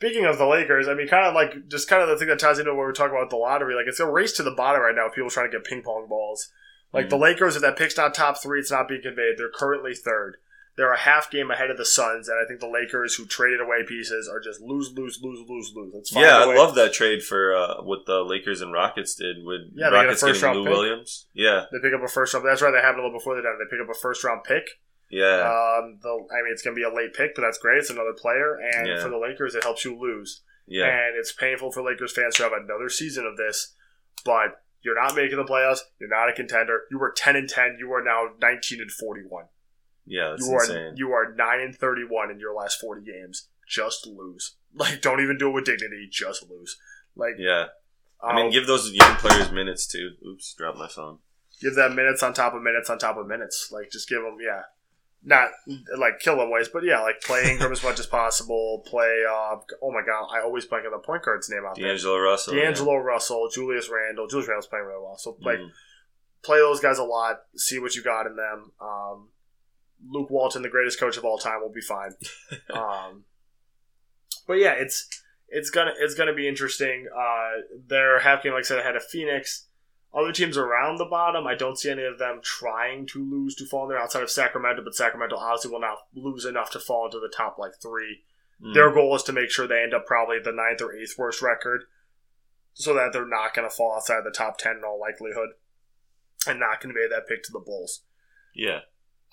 [0.00, 2.38] speaking of the Lakers, I mean, kind of like, just kind of the thing that
[2.38, 3.74] ties into what we're talking about with the lottery.
[3.74, 5.08] Like, it's a race to the bottom right now.
[5.14, 6.50] People trying to get ping pong balls.
[6.92, 9.34] Like, the Lakers, if that pick's not top three, it's not being conveyed.
[9.36, 10.38] They're currently third.
[10.76, 13.60] They're a half game ahead of the Suns, and I think the Lakers, who traded
[13.60, 16.10] away pieces, are just lose, lose, lose, lose, lose.
[16.12, 19.90] Yeah, I love that trade for uh, what the Lakers and Rockets did with Yeah,
[19.90, 20.72] they a Rockets first round Lou pick.
[20.72, 21.26] Williams.
[21.34, 22.46] Yeah, They pick up a first round.
[22.46, 22.70] That's right.
[22.70, 23.58] They happened a little before they done.
[23.58, 24.64] They pick up a first round pick.
[25.10, 27.78] Yeah, Um, the, I mean, it's going to be a late pick, but that's great.
[27.78, 29.02] It's another player, and Yeah.
[29.02, 30.42] for the Lakers, it helps you lose.
[30.66, 30.86] yeah.
[30.86, 33.74] And it's painful for Lakers fans to have another season of this,
[34.24, 35.80] but you're not making the playoffs.
[35.98, 36.82] You're not a contender.
[36.90, 37.76] You were 10 and 10.
[37.78, 39.46] You are now 19 and 41.
[40.06, 40.92] Yeah, that's you are insane.
[40.96, 43.48] you are 9 and 31 in your last 40 games.
[43.68, 44.56] Just lose.
[44.72, 46.06] Like, don't even do it with dignity.
[46.08, 46.78] Just lose.
[47.16, 47.66] Like, yeah,
[48.22, 50.10] I um, mean, give those young players minutes too.
[50.24, 51.18] Oops, dropped my phone.
[51.60, 53.70] give them minutes on top of minutes on top of minutes.
[53.72, 54.62] Like, just give them, yeah.
[55.22, 55.50] Not
[55.98, 58.82] like kill them ways, but yeah, like play Ingram as much as possible.
[58.86, 61.88] Play, uh, oh my god, I always blank on the point guard's name out there.
[61.88, 62.54] D'Angelo Russell.
[62.54, 64.26] D'Angelo Russell, Julius Randle.
[64.28, 65.18] Julius Randle's playing really well.
[65.18, 65.46] So yeah.
[65.46, 65.70] like Mhm.
[66.42, 68.72] play those guys a lot, see what you got in them.
[68.80, 69.28] Um,
[70.08, 72.12] Luke Walton, the greatest coach of all time, will be fine.
[72.70, 73.24] um,
[74.46, 75.06] but yeah, it's
[75.48, 77.08] it's gonna it's gonna be interesting.
[77.14, 79.66] Uh, their half game, like I said, ahead of Phoenix.
[80.12, 83.66] Other teams around the bottom, I don't see any of them trying to lose to
[83.66, 87.06] fall in there outside of Sacramento, but Sacramento obviously will not lose enough to fall
[87.06, 88.22] into the top like three.
[88.60, 88.74] Mm.
[88.74, 91.40] Their goal is to make sure they end up probably the ninth or eighth worst
[91.40, 91.84] record,
[92.74, 95.50] so that they're not going to fall outside the top ten in all likelihood,
[96.46, 98.02] and not convey that pick to the Bulls.
[98.52, 98.80] yeah,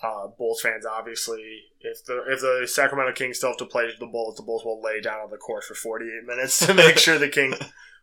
[0.00, 4.06] Uh, Bulls fans, obviously, if the if the Sacramento Kings still have to play the
[4.06, 7.18] Bulls, the Bulls will lay down on the court for 48 minutes to make sure
[7.18, 7.54] the King.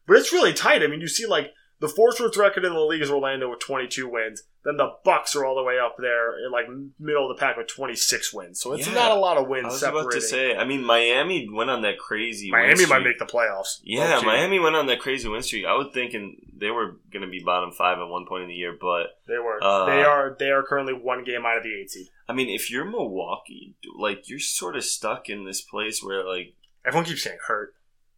[0.06, 0.84] But it's really tight.
[0.84, 3.60] I mean, you see, like the fourth worst record in the league is Orlando with
[3.60, 4.44] 22 wins.
[4.64, 6.66] Then the Bucks are all the way up there in like
[7.00, 8.60] middle of the pack with 26 wins.
[8.62, 8.94] So it's Yeah.
[8.94, 10.02] not a lot of wins I was separating.
[10.08, 10.56] about to say.
[10.56, 12.50] I mean, Miami went on that crazy.
[12.52, 13.80] win Miami might make the playoffs.
[13.84, 14.26] Yeah, Low-key.
[14.26, 15.66] Miami went on that crazy win streak.
[15.66, 18.56] I was thinking they were going to be bottom five at one point in the
[18.56, 19.62] year, but They were.
[19.62, 20.36] Uh, they are.
[20.40, 22.08] They are currently one game out of the eight seed.
[22.28, 26.54] I mean, if you're Milwaukee, like you're sort of stuck in this place where, like,
[26.86, 27.74] Everyone keeps saying hurt.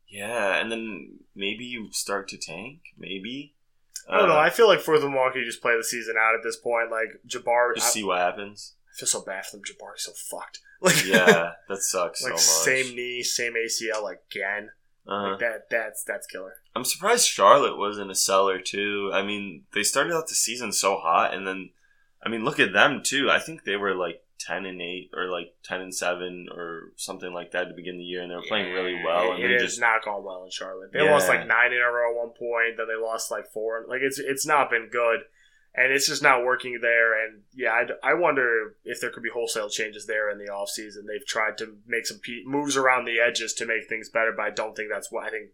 [0.08, 3.54] Yeah, and then maybe you start to tank, maybe.
[4.10, 4.36] I don't know.
[4.36, 6.90] Uh, I feel like for the Milwaukee, just play the season out at this point.
[6.90, 8.76] Like Jabari, just I, see what happens.
[8.90, 9.64] I feel so bad for them.
[9.66, 10.60] Jabari's so fucked.
[10.80, 12.42] Like Yeah, that sucks like so much.
[12.86, 14.70] same knee, same ACL again.
[15.08, 15.32] Uh-huh.
[15.32, 15.70] Like that.
[15.72, 16.54] That's that's killer.
[16.76, 19.10] I'm surprised Charlotte wasn't a seller too.
[19.12, 21.72] I mean, they started out the season so hot, and then,
[22.24, 23.28] I mean, look at them too.
[23.32, 27.34] I think they were like ten and eight, or like ten and seven, or something
[27.34, 29.32] like that to begin the year, and they were playing really well.
[29.34, 30.92] And it is just not going well in Charlotte.
[30.94, 31.12] They Yeah.
[31.12, 32.78] lost like nine in a row at one point.
[32.78, 33.86] Then they lost like four.
[33.88, 35.22] Like it's it's not been good,
[35.76, 37.14] and it's just not working there.
[37.26, 37.72] And yeah,
[38.04, 41.06] I, I wonder if there could be wholesale changes there in the offseason.
[41.08, 44.44] They've tried to make some pe- moves around the edges to make things better, but
[44.46, 45.50] I don't think that's what I think.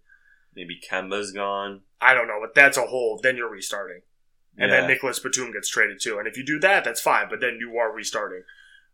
[0.55, 1.81] maybe Kemba's gone.
[1.99, 3.19] I don't know, but that's a whole.
[3.23, 4.01] Then you're restarting.
[4.55, 4.81] and Yeah.
[4.81, 6.19] then Nicholas Batum gets traded too.
[6.19, 7.27] And if you do that, that's fine.
[7.27, 8.43] But then you are restarting,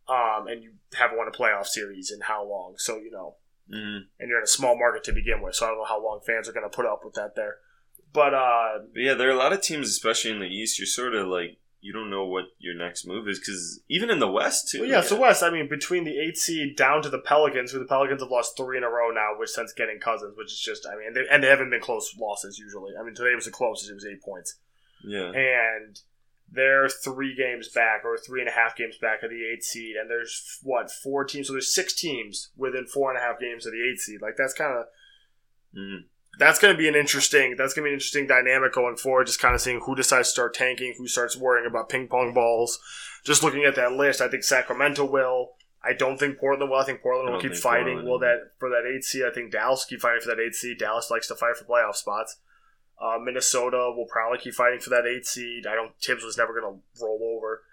[0.09, 2.75] um, and you haven't won a playoff series in how long?
[2.77, 3.35] So you know,
[3.71, 4.07] Mhm.
[4.19, 5.55] and you're in a small market to begin with.
[5.55, 7.57] So I don't know how long fans are going to put up with that there.
[8.11, 10.79] But uh, yeah, there are a lot of teams, especially in the East.
[10.79, 14.19] You're sort of like you don't know what your next move is because even in
[14.19, 14.81] the West too.
[14.81, 15.43] well, yeah, so West.
[15.43, 18.57] I mean, between the eight seed down to the Pelicans, who the Pelicans have lost
[18.57, 21.25] three in a row now, which since getting Cousins, which is just, I mean, they,
[21.31, 22.93] and they haven't been close losses usually.
[22.99, 24.59] I mean, today was the closest; it was eight points.
[25.05, 25.97] yeah, and
[26.51, 29.95] they're three games back or three and a half games back of the eight seed
[29.95, 31.47] and there's what four teams?
[31.47, 34.21] So there's six teams within four and a half games of the eight seed.
[34.21, 34.85] Like that's kind of
[35.77, 36.05] Mhm.
[36.39, 39.27] that's going to be an interesting that's going to be an interesting dynamic going forward
[39.27, 42.33] just kind of seeing who decides to start tanking who starts worrying about ping pong
[42.33, 42.79] balls.
[43.23, 45.51] Just looking at that list i think sacramento will.
[45.83, 46.79] I don't think portland will.
[46.79, 47.85] I think portland I will keep fighting.
[48.01, 50.55] Portland will that for that eight seed i think dallas keep fighting for that eight
[50.55, 50.79] seed.
[50.79, 52.37] Dallas likes to fight for playoff spots
[53.01, 55.65] uh, Minnesota will probably keep fighting for that eight seed.
[55.67, 55.91] I don't.
[56.01, 57.63] Thibs was never going to roll over,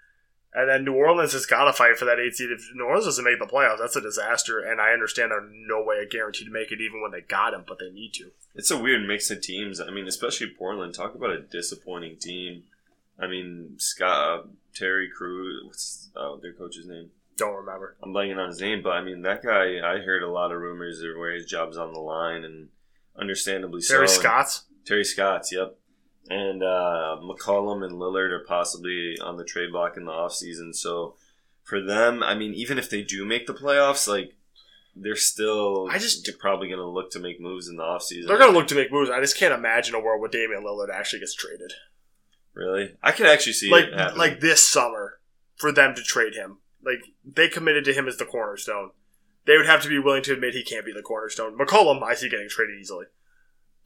[0.54, 2.50] and then New Orleans has got to fight for that eight seed.
[2.50, 4.60] If New Orleans doesn't make the playoffs, that's a disaster.
[4.60, 7.64] And I understand they're no way guaranteed to make it, even when they got him,
[7.66, 8.30] but they need to.
[8.54, 9.80] it's a weird mix of teams.
[9.80, 10.94] I mean, especially Portland.
[10.94, 12.64] Talk about a disappointing team.
[13.18, 14.42] I mean, Scott uh,
[14.74, 15.62] Terry Crews.
[15.64, 17.10] What's uh, their coach's name?
[17.36, 17.96] Don't remember.
[18.02, 19.78] I'm blanking on his name, but I mean that guy.
[19.84, 22.68] I heard a lot of rumors of where his job's on the line, and
[23.18, 24.14] understandably Terry so.
[24.14, 24.62] and- Stotts.
[24.87, 25.77] Terry Stotts, yep.
[26.29, 30.75] And uh, McCollum and Lillard are possibly on the trade block in the offseason.
[30.75, 31.14] So
[31.62, 34.35] for them, I mean, even if they do make the playoffs, like
[34.96, 38.27] they're still I just- they're probably going to look to make moves in the offseason.
[38.27, 39.11] They're going to look to make moves.
[39.11, 41.72] I just can't imagine a world where Damian Lillard actually gets traded.
[42.55, 42.94] Really?
[43.03, 45.20] I could actually see like like this summer
[45.57, 46.59] for them to trade him.
[46.83, 48.90] Like they committed to him as the cornerstone.
[49.44, 51.57] They would have to be willing to admit he can't be the cornerstone.
[51.59, 53.07] McCollum, I see getting traded easily,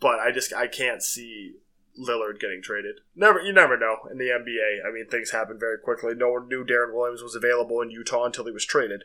[0.01, 1.55] but I just I can't see
[1.99, 3.01] Lillard getting traded.
[3.15, 4.87] Never, you never know in the NBA.
[4.89, 6.15] I mean, things happen very quickly.
[6.15, 9.05] No one knew Deron Williams was available in Utah until he was traded.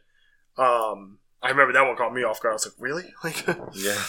[0.57, 2.53] Um, I remember that one caught me off guard.
[2.53, 3.13] I was like, really?
[3.23, 4.01] Like, yeah.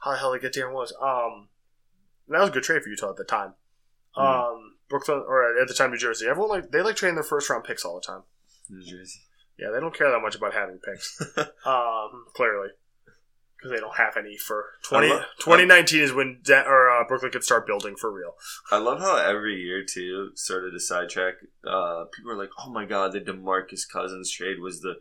[0.00, 0.92] how the hell did they get Deron Williams?
[1.00, 1.48] Um,
[2.28, 3.54] that was a good trade for Utah at the time.
[4.16, 4.22] Mhm.
[4.24, 7.50] Um, Brooklyn or at the time New Jersey, everyone like they like trading their first
[7.50, 8.22] round picks all the time.
[8.68, 9.20] New Jersey.
[9.58, 11.20] Yeah, they don't care that much about having picks.
[11.66, 12.68] um, clearly,
[13.56, 17.04] because they don't have any for 20, I lo- 2019 is when De- or uh,
[17.06, 18.34] Brooklyn could start building for real.
[18.70, 21.34] I love how every year too, sort of to sidetrack.
[21.66, 24.96] Uh, people are like, "Oh my god, the DeMarcus Cousins trade was the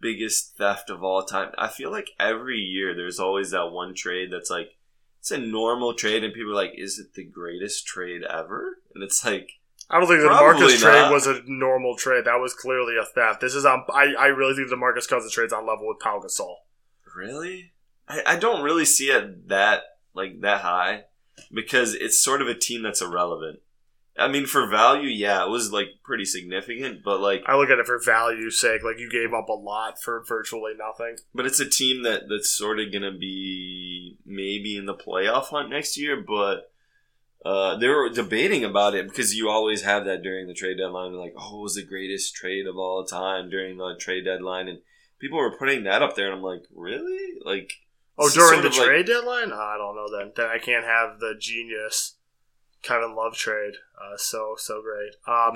[0.00, 4.30] biggest theft of all time." I feel like every year there's always that one trade
[4.32, 4.76] that's like
[5.20, 9.04] it's a normal trade, and people are like, "Is it the greatest trade ever?" And
[9.04, 12.24] it's like, I don't think the DeMarcus trade was a normal trade.
[12.24, 13.40] That was clearly a theft.
[13.40, 13.84] This is on.
[13.92, 16.56] I, I really think the DeMarcus Cousins trade's on level with Pau Gasol.
[17.14, 17.71] really?
[18.12, 19.82] I, I don't really see it that
[20.14, 21.04] like that high
[21.52, 23.60] because it's sort of a team that's irrelevant.
[24.18, 27.78] I mean, for value, yeah, it was like pretty significant, but like, I look at
[27.78, 28.82] it for value's sake.
[28.84, 31.16] Like you gave up a lot for virtually nothing.
[31.34, 35.70] but it's a team that that's sort of gonna be maybe in the playoff hunt
[35.70, 36.68] next year, but.
[37.44, 41.12] Uh, they were debating about it because you always have that during the trade deadline.
[41.14, 44.78] Like, oh, it was the greatest trade of all time during the trade deadline, and
[45.18, 47.34] people were putting that up there, and I'm like, really?
[47.44, 47.81] Like,
[48.18, 49.52] Oh, during the of like- trade deadline?
[49.52, 50.32] Oh, I don't know then.
[50.36, 52.16] Then I can't have the genius
[52.82, 53.74] Kevin Love trade.
[54.00, 55.14] Uh, so so great.
[55.26, 55.54] Um,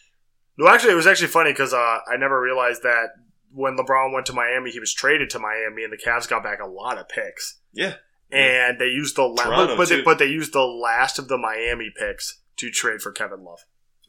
[0.58, 3.08] no, actually, it was actually funny because uh, I never realized that
[3.52, 6.60] when LeBron went to Miami, he was traded to Miami, and the Cavs got back
[6.60, 7.58] a lot of picks.
[7.72, 7.94] yeah,
[8.30, 11.90] And they used the la- but, they, but they used the last of the Miami
[11.96, 13.60] picks to trade for Kevin Love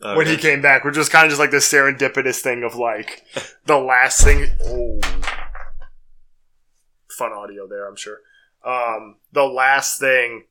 [0.02, 2.76] Uh, when he came back, which was kind of just like this serendipitous thing of
[2.76, 3.24] like
[3.66, 4.50] the last thing.
[4.66, 5.00] Oh,
[7.18, 8.20] fun audio there, I'm sure.
[8.64, 10.46] Um, the last thing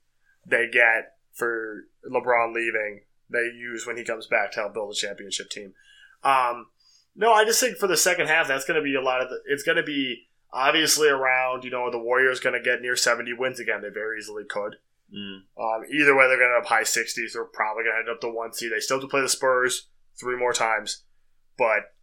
[0.44, 4.94] they get for LeBron leaving, they use when he comes back to help build a
[4.94, 5.74] championship team.
[6.22, 6.66] Um,
[7.14, 9.28] no, I just think for the second half, that's going to be a lot of.
[9.28, 11.64] The, it's going to be obviously around.
[11.64, 13.82] You know, the Warriors going to get near 70 wins again.
[13.82, 14.76] They very easily could.
[15.14, 15.42] Mm.
[15.58, 17.32] Um, either way, they're going to end up high 60s.
[17.32, 18.72] They're probably going to end up the one seed.
[18.72, 19.88] They still have to play the Spurs
[20.18, 21.04] three more times,
[21.56, 21.94] but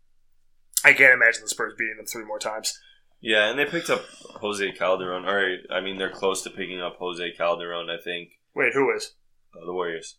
[0.85, 2.79] I can't imagine the Spurs beating them three more times.
[3.23, 4.03] Yeah, and they picked up
[4.41, 5.23] Jose Calderon.
[5.25, 7.89] All right, I mean, they're close to picking up Jose Calderon.
[7.89, 9.13] I think Wait, who is?
[9.55, 10.17] uh, the Warriors.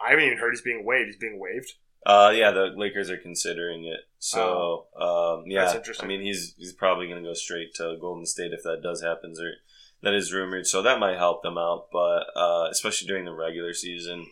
[0.00, 1.06] I haven't even heard he's being waived.
[1.06, 1.72] He's being waived.
[2.06, 4.00] Uh, yeah, the Lakers are considering it.
[4.20, 5.64] So, um, yeah, Oh.
[5.64, 6.04] That's interesting.
[6.04, 9.02] I mean, he's he's probably going to go straight to Golden State if that does
[9.02, 9.54] happen, or
[10.02, 10.66] that is rumored.
[10.68, 14.26] So that might help them out, but uh, especially during the regular season.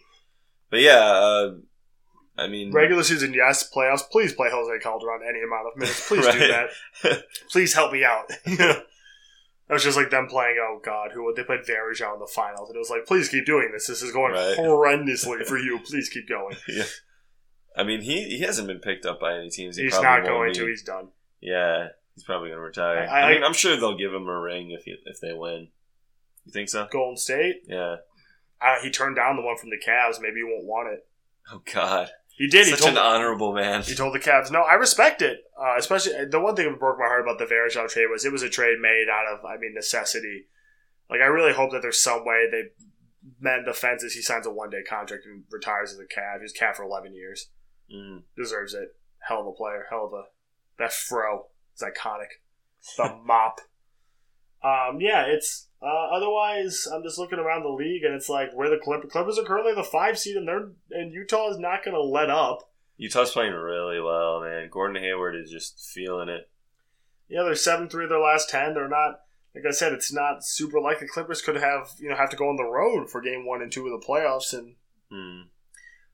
[0.70, 1.54] But yeah, uh,
[2.38, 3.68] I mean, Regular season, yes.
[3.74, 6.06] Playoffs, please play Jose Calderon any amount of minutes.
[6.08, 7.22] Please do that.
[7.50, 8.28] Please help me out.
[8.46, 8.84] that
[9.70, 10.56] was just like them playing.
[10.60, 13.28] Oh God, who would they played Varejao in the finals, and it was like, please
[13.28, 13.86] keep doing this.
[13.86, 14.56] This is going Right.
[14.56, 15.78] horrendously for you.
[15.84, 16.56] Please keep going.
[16.68, 16.84] yeah.
[17.76, 19.76] I mean, he he hasn't been picked up by any teams.
[19.76, 20.58] He He's not going be.
[20.58, 20.66] to.
[20.66, 21.08] He's done.
[21.40, 22.98] Yeah, he's probably going to retire.
[22.98, 25.32] I- I, I- mean, I'm sure they'll give him a ring if he, if they
[25.32, 25.68] win.
[26.44, 26.86] You think so?
[26.90, 27.62] Golden State.
[27.66, 27.96] Yeah.
[28.60, 30.20] Uh, he turned down the one from the Cavs.
[30.20, 31.06] Maybe he won't want it.
[31.52, 32.66] Oh God, He did.
[32.66, 33.82] He such told, an honorable man.
[33.82, 36.98] he told the Cavs, "No, I respect it." Uh, especially the one thing that broke
[36.98, 39.56] my heart about the Varejao trade was it was a trade made out of, I
[39.56, 40.46] mean, necessity.
[41.08, 42.64] Like I really hope that there's some way they
[43.40, 44.12] mend the fences.
[44.12, 46.42] He signs a one day contract and retires as a Cav.
[46.42, 47.48] He's Cav for 11 years.
[47.92, 48.24] Mm.
[48.36, 48.96] Deserves it.
[49.28, 49.86] Hell of a player.
[49.88, 50.24] Hell of a
[50.78, 52.40] that fro is iconic.
[52.96, 53.60] The mop.
[54.62, 56.86] Um, yeah, it's uh, otherwise.
[56.92, 59.74] I'm just looking around the league, and it's like where the Clippers, Clippers are currently
[59.74, 62.70] the five seed, and they're and Utah is not going to let up.
[62.96, 64.68] Utah's playing really well, man.
[64.70, 66.48] Gordon Hayward is just feeling it.
[67.28, 68.74] Yeah, they're seven three of their last ten.
[68.74, 69.20] They're not
[69.54, 69.92] like I said.
[69.92, 72.64] It's not super like the Clippers could have you know have to go on the
[72.64, 74.76] road for game one and two of the playoffs, and
[75.12, 75.44] Mm.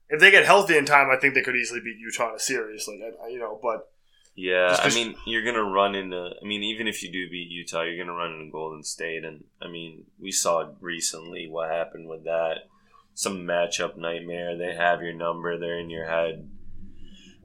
[0.09, 2.39] if they get healthy in time, I think they could easily beat Utah in a
[2.39, 2.87] series.
[2.87, 3.91] Like I, you know, but
[4.35, 6.31] Yeah, I mean, you're gonna run into.
[6.41, 9.43] I mean, even if you do beat Utah, you're gonna run into Golden State, and
[9.61, 12.69] I mean, we saw recently what happened with that.
[13.13, 14.57] Some matchup nightmare.
[14.57, 15.59] They have your number.
[15.59, 16.49] They're in your head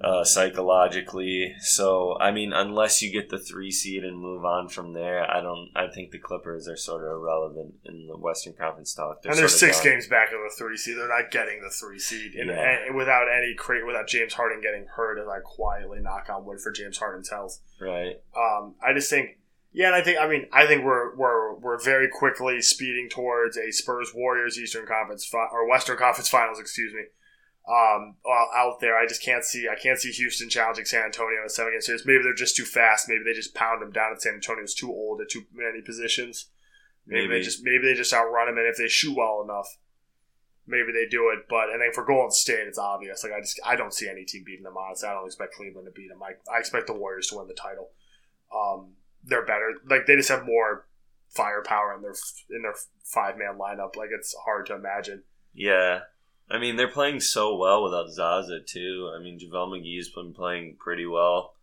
[0.00, 1.54] uh, psychologically.
[1.60, 5.40] So, I mean, unless you get the three seed and move on from there, I
[5.40, 5.70] don't.
[5.74, 9.22] I think the Clippers are sort of irrelevant in the Western Conference talk.
[9.22, 9.92] They're and they're six done.
[9.92, 10.96] games back of the three seed.
[10.96, 12.86] They're not getting the three seed, and, Yeah.
[12.86, 16.60] and without any crate, without James Harden getting hurt, and I quietly knock on wood
[16.60, 17.58] for James Harden's health.
[17.80, 18.16] right?
[18.36, 19.38] Um, I just think,
[19.72, 23.56] yeah, and I think, I mean, I think we're we're we're very quickly speeding towards
[23.56, 27.02] a Spurs Warriors Eastern Conference fi- or Western Conference Finals, excuse me.
[27.68, 28.16] Um,
[28.56, 29.68] out there, I just can't see.
[29.68, 32.06] I can't see Houston challenging San Antonio in a seven game series.
[32.06, 33.08] Maybe they're just too fast.
[33.08, 34.12] Maybe they just pound them down.
[34.12, 36.46] And San Antonio's too old at too many positions.
[37.06, 39.78] Maybe, they just maybe they just outrun them, and if they shoot well enough,
[40.66, 41.46] maybe they do it.
[41.48, 43.24] But and then for Golden State, it's obvious.
[43.24, 44.76] Like I just I don't see any team beating them.
[44.76, 46.22] Honestly, I don't expect Cleveland to beat them.
[46.22, 47.90] I, I expect the Warriors to win the title.
[48.54, 48.92] Um,
[49.24, 49.74] they're better.
[49.88, 50.86] Like they just have more
[51.30, 52.14] firepower in their
[52.50, 53.96] in their five man lineup.
[53.96, 55.22] Like it's hard to imagine.
[55.54, 56.00] Yeah.
[56.50, 59.12] I mean, they're playing so well without Zaza, too.
[59.14, 61.54] I mean, JaVale McGee's been playing pretty well.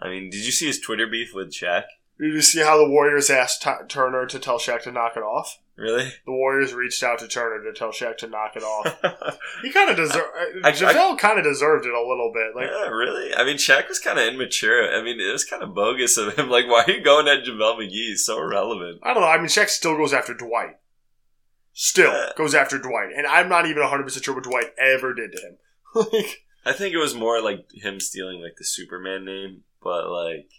[0.00, 1.84] I mean, did you see his Twitter beef with Shaq?
[2.18, 5.22] Did you see how the Warriors asked T- Turner to tell Shaq to knock it
[5.22, 5.58] off?
[5.76, 6.04] Really?
[6.26, 9.38] The Warriors reached out to Turner to tell Shaq to knock it off.
[9.62, 10.28] he kind of deserved.
[10.62, 12.54] Uh, I- JaVale kind of deserved it a little bit.
[12.54, 13.34] Like yeah, really?
[13.34, 14.94] I mean, Shaq was kind of immature.
[14.94, 16.48] I mean, it was kind of bogus of him.
[16.52, 17.90] Like, why are you going at JaVale McGee?
[17.90, 19.00] He's so irrelevant.
[19.02, 19.28] I don't know.
[19.28, 20.76] I mean, Shaq still goes after Dwight.
[21.72, 25.32] Still goes after Dwight, and I'm not even 100 percent sure what Dwight ever did
[25.32, 25.56] to him.
[26.12, 29.62] like, I think it was more like him stealing, like, the Superman name.
[29.82, 30.50] But, like,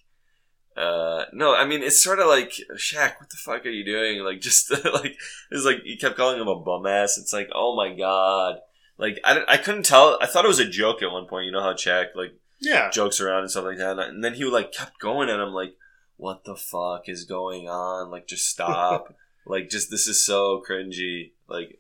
[0.76, 4.24] uh, no, I mean, it's sort of like, Shaq, what the fuck are you doing?
[4.24, 5.16] Like, just, like,
[5.52, 7.18] it's like, he kept calling him a bum ass.
[7.18, 8.58] It's like, oh my god.
[8.98, 10.20] Like I, I couldn't tell.
[10.22, 11.46] I thought it was a joke at one point.
[11.48, 12.92] You know how Shaq like Yeah.
[12.92, 15.74] jokes around and stuff like that, and then he like kept going, and I'm like,
[16.16, 18.12] what the fuck is going on?
[18.12, 19.16] Like just stop.
[19.46, 21.32] like just this is so cringy.
[21.48, 21.80] Like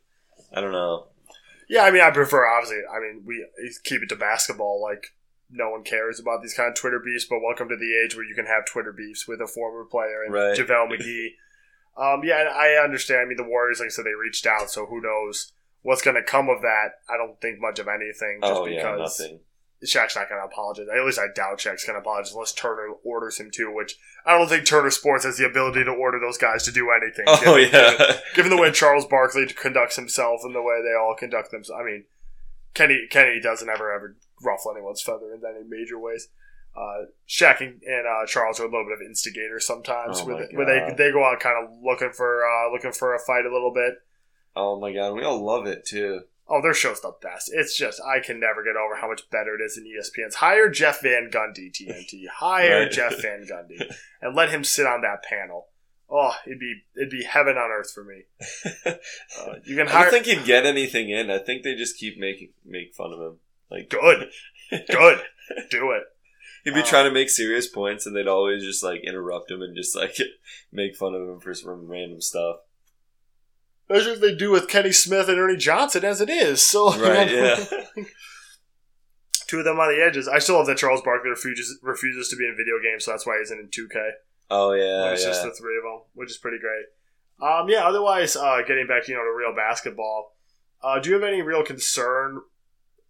[0.53, 1.07] I don't know.
[1.70, 2.82] Yeah, I mean, I prefer obviously.
[2.93, 3.45] I mean, we
[3.84, 4.82] keep it to basketball.
[4.82, 5.07] Like,
[5.49, 7.26] no one cares about these kind of Twitter beefs.
[7.26, 10.24] But welcome to the age where you can have Twitter beefs with a former player
[10.24, 10.57] and Right.
[10.57, 11.28] JaVale McGee.
[11.95, 13.22] Um, yeah, and I understand.
[13.22, 15.53] I mean, the Warriors, like I said, they reached out, so who knows
[15.84, 16.93] what's going to come of that?
[17.07, 18.39] I don't think much of anything.
[18.41, 19.39] Just oh yeah, because nothing.
[19.84, 20.88] Shaq's not going to apologize.
[20.94, 23.72] At least I doubt Shaq's going to apologize unless Turner orders him to.
[23.74, 26.90] Which I don't think Turner Sports has the ability to order those guys to do
[26.92, 27.26] anything.
[27.28, 28.20] Oh given- given- yeah.
[28.36, 31.80] given the way Charles Barkley conducts himself and the way they all conduct themselves.
[31.82, 32.06] I mean,
[32.74, 36.30] Kenny Kenny doesn't ever ever ruffle anyone's feather in any major ways.
[36.76, 40.48] Uh, Shaq and, and uh, Charles are a little bit of instigators sometimes, Oh where,
[40.48, 43.46] they, where they they go out kind of looking for uh, looking for a fight
[43.46, 43.96] a little bit.
[44.56, 46.22] oh my god, we all love it too.
[46.48, 47.50] Oh, their show's the best.
[47.54, 50.36] It's just I can never get over how much better it is than ESPN's.
[50.36, 52.28] Hire Jeff Van Gundy, TNT.
[52.28, 52.91] Hire Right.
[52.91, 55.68] Jeff Van Gundy and let him sit on that panel.
[56.10, 58.24] Oh, it'd be it'd be heaven on earth for me.
[58.86, 61.32] Uh, you can I don't think he'd get anything in.
[61.32, 63.39] I think they just keep making make fun of him.
[63.72, 64.30] Like good,
[64.89, 65.22] good,
[65.72, 66.04] do it.
[66.64, 69.62] He'd be Um, trying to make serious points, and they'd always just like interrupt him
[69.62, 70.18] and just like
[70.72, 72.58] make fun of him for some random stuff.
[73.90, 76.66] That's what they do with Kenny Smith and Ernie Johnson as it is.
[76.66, 77.30] So Right?
[77.30, 77.58] Yeah.
[79.54, 80.28] two of them on the edges.
[80.28, 83.26] I still love that Charles Barkley refuses refuses to be in video games, so that's
[83.26, 84.10] why he's in in 2K.
[84.50, 86.86] Oh yeah, it's just the three of them, which is pretty great.
[87.42, 87.88] Um, yeah.
[87.88, 90.36] Otherwise, uh, getting back to you know to real basketball,
[90.84, 92.42] uh, do you have any real concern?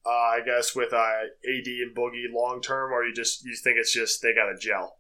[0.06, 3.78] Uh, I guess with uh, AD and Boogie long term, or you just you think
[3.78, 4.98] it's just they got to gel?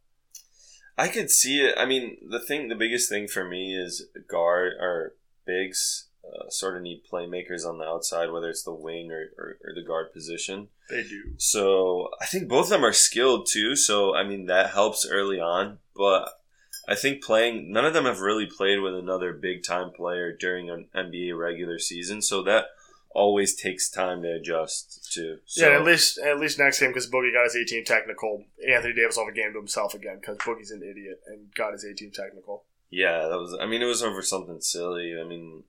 [0.97, 1.75] I could see it.
[1.77, 5.15] I mean, the thing, the biggest thing for me is guard or
[5.45, 6.09] bigs.
[6.25, 9.75] Uh, sort of need playmakers on the outside, whether it's the wing or, or, or
[9.75, 10.69] the guard position.
[10.89, 11.33] They do.
[11.37, 13.75] So I think both of them are skilled too.
[13.75, 15.79] So I mean that helps early on.
[15.93, 16.29] But
[16.87, 20.69] I think playing none of them have really played with another big time player during
[20.69, 22.21] an NBA regular season.
[22.21, 22.67] So that
[23.13, 25.37] always takes time to adjust to.
[25.45, 28.43] So, yeah, at least at least next game because Boogie got his 18 technical.
[28.67, 31.85] Anthony Davis have a game to himself again because Boogie's an idiot and got his
[31.85, 32.65] 18 technical.
[32.93, 33.57] Yeah, that was.
[33.59, 35.15] I mean, it was over something silly.
[35.19, 35.63] I mean,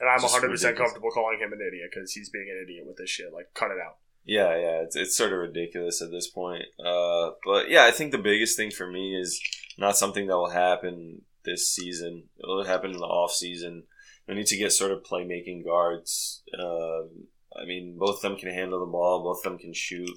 [0.00, 2.96] And I'm 100 percent comfortable calling him an idiot because he's being an idiot with
[2.96, 3.34] this shit.
[3.34, 3.96] Like, cut it out.
[4.24, 6.64] Yeah, yeah, it's, it's sort of ridiculous at this point.
[6.82, 9.40] Uh, but yeah, I think the biggest thing for me is
[9.76, 12.24] not something that will happen this season.
[12.42, 13.84] It'll happen in the off season.
[14.26, 16.42] We need to get sort of playmaking guards.
[16.58, 17.26] Um
[17.60, 19.22] I mean, both of them can handle the ball.
[19.22, 20.10] Both of them can shoot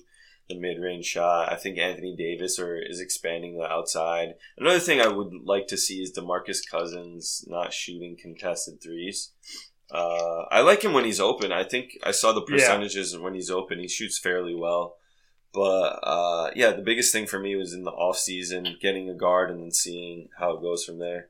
[0.50, 1.52] the mid range shot.
[1.52, 4.36] I think Anthony Davis or is expanding the outside.
[4.58, 9.32] Another thing I would like to see is DeMarcus Cousins not shooting contested threes.
[9.92, 11.52] Uh, I like him when he's open.
[11.52, 12.56] I think I saw the Yeah.
[12.58, 13.80] percentages when he's open.
[13.80, 14.98] He shoots fairly well.
[15.54, 19.14] But uh, yeah, the biggest thing for me was in the off season, getting a
[19.14, 21.30] guard and then seeing how it goes from there.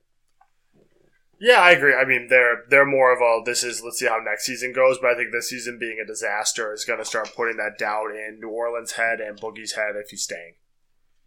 [1.44, 1.94] Yeah, I agree.
[1.94, 4.98] I mean, they're they're more of a this is let's see how next season goes,
[5.02, 8.12] but I think this season being a disaster is going to start putting that doubt
[8.12, 10.54] in New Orleans' head and Boogie's head if he's staying.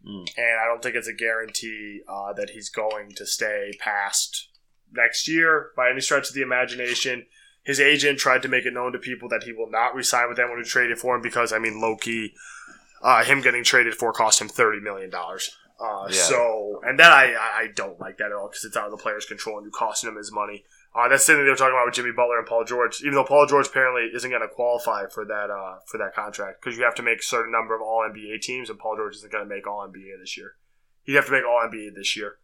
[0.03, 0.27] Mm.
[0.35, 4.49] And I don't think it's a guarantee uh, that he's going to stay past
[4.91, 7.27] next year by any stretch of the imagination.
[7.63, 10.37] His agent tried to make it known to people that he will not resign with
[10.37, 12.33] them when we traded for him because, I mean, low key,
[13.03, 15.11] uh, him getting traded for cost him $30 million.
[15.79, 16.21] Uh, Yeah.
[16.21, 18.97] So, and that I, I- don't like that at all because it's out of the
[18.97, 20.63] player's control and you're costing him his money.
[20.95, 23.01] Uh, that's the thing they were talking about with Jimmy Butler and Paul George.
[23.01, 26.61] Even though Paul George apparently isn't going to qualify for that uh, for that contract
[26.63, 29.15] because you have to make a certain number of All NBA teams, and Paul George
[29.17, 30.53] isn't going to make All NBA this year.
[31.03, 32.37] He'd have to make All NBA this year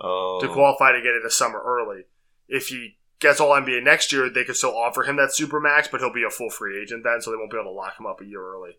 [0.00, 2.04] Oh, to qualify to get it a summer early.
[2.48, 5.86] If he gets All NBA next year, they could still offer him that super max,
[5.86, 7.98] but he'll be a full free agent then, so they won't be able to lock
[8.00, 8.72] him up a year early.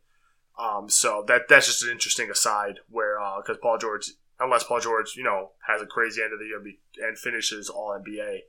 [0.57, 5.15] Um, so that that's just an interesting aside where because Paul George, unless Paul George,
[5.15, 6.61] you know, has a crazy end of the year
[7.07, 8.39] and finishes All NBA,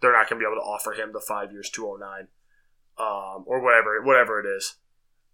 [0.00, 2.28] they're not going to be able to offer him the five years two hundred nine,
[2.98, 4.76] um, or whatever whatever it is,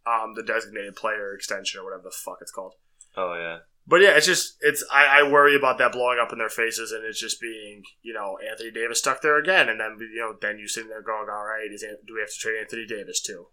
[0.06, 2.74] um, the designated player extension or whatever the fuck it's called.
[3.16, 3.58] oh yeah.
[3.86, 6.92] But yeah, it's just it's I, I worry about that blowing up in their faces
[6.92, 10.36] and it's just being you know Anthony Davis stuck there again and then you know
[10.40, 13.20] then you sitting there going all right is do we have to trade Anthony Davis
[13.20, 13.48] too?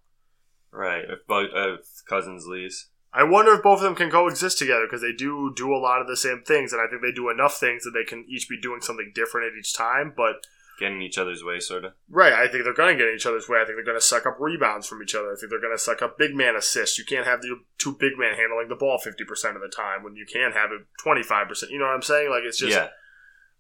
[0.72, 1.06] Right.
[1.08, 2.90] If, Bug- uh, if Cousins leaves.
[3.14, 6.02] I wonder if both of them can coexist together because they do do a lot
[6.02, 8.48] of the same things and I think they do enough things that they can each
[8.50, 10.14] be doing something different at each time.
[10.16, 10.46] But
[10.80, 11.94] Get in each other's way, sort of.
[12.08, 13.58] right, I think they're going to get in each other's way.
[13.60, 15.32] I think they're going to suck up rebounds from each other.
[15.32, 17.00] I think they're going to suck up big man assists.
[17.00, 20.04] You can't have the two big men handling the ball fifty percent of the time
[20.04, 21.72] when you can have it twenty five percent.
[21.72, 22.30] You know what I'm saying?
[22.30, 22.74] Like it's just.
[22.78, 22.90] yeah.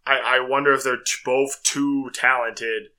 [0.05, 2.89] I, I wonder if they're t- both too talented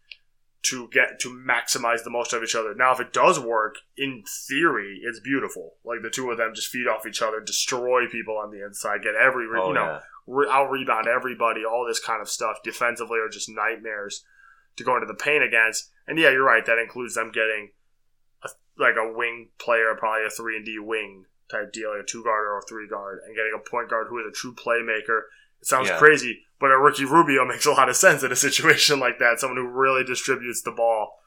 [0.65, 2.75] to get to maximize the most of each other.
[2.75, 5.75] Now, if it does work, in theory, it's beautiful.
[5.85, 9.03] Like the two of them just feed off each other, destroy people on the inside,
[9.03, 10.01] get every Oh, you know yeah.
[10.27, 12.57] re- out rebound everybody, all this kind of stuff.
[12.65, 14.25] Defensively are just nightmares
[14.77, 15.91] to go into the paint against.
[16.09, 16.65] And yeah, you're right.
[16.67, 17.71] That includes them getting
[18.43, 18.49] a,
[18.79, 22.25] like a wing player, probably a three and D wing type deal, like a two
[22.25, 25.23] guard or a three guard, and getting a point guard who is a true playmaker.
[25.61, 25.99] It sounds Yeah.
[25.99, 29.41] crazy, but a Ricky Rubio makes a lot of sense in a situation like that.
[29.41, 31.21] Someone who really distributes the ball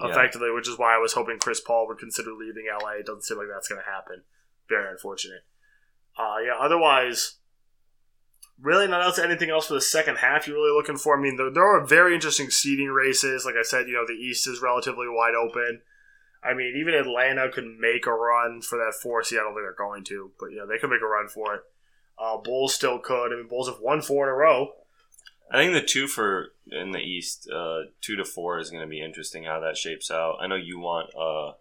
[0.00, 0.08] Yeah.
[0.10, 3.00] effectively, which is why I was hoping Chris Paul would consider leaving LA.
[3.00, 4.22] It doesn't seem like that's going to happen.
[4.68, 5.44] Very unfortunate.
[6.18, 6.54] Uh, yeah.
[6.60, 7.36] Otherwise,
[8.60, 9.18] really not else.
[9.18, 11.16] Anything else for the second half you're really looking for?
[11.18, 13.44] I mean, there, there are very interesting seeding races.
[13.44, 15.80] Like I said, you know, the East is relatively wide open.
[16.42, 19.38] I mean, even Atlanta could make a run for that four seed.
[19.38, 21.54] I don't think they're going to, but you know, they could make a run for
[21.54, 21.62] it.
[22.18, 23.32] Uh, Bulls still could.
[23.32, 24.72] I mean, Bulls have won four in a row.
[25.50, 28.88] I think the two for in the East, uh, two to four is going to
[28.88, 30.38] be interesting how that shapes out.
[30.40, 31.52] I know you want uh,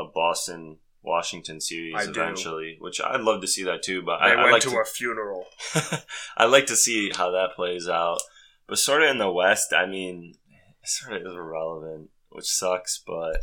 [0.00, 2.10] a Boston Washington series I do.
[2.10, 4.02] eventually, which I'd love to see that too.
[4.02, 5.46] But I, I went like to, to, a funeral.
[6.36, 8.20] I'd like to see how that plays out.
[8.68, 10.34] But sort of in the West, I mean,
[10.82, 13.02] it sort of is irrelevant, which sucks.
[13.04, 13.38] But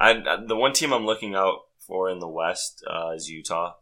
[0.00, 0.14] I,
[0.46, 3.74] the one team I'm looking out for in the West uh, is Utah.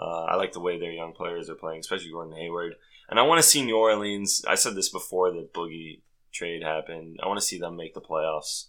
[0.00, 2.74] Uh, I like the way their young players are playing, especially Gordon Hayward.
[3.08, 4.44] And I want to see New Orleans.
[4.48, 6.00] I said this before the Boogie
[6.32, 7.18] trade happened.
[7.22, 8.68] I want to see them make the playoffs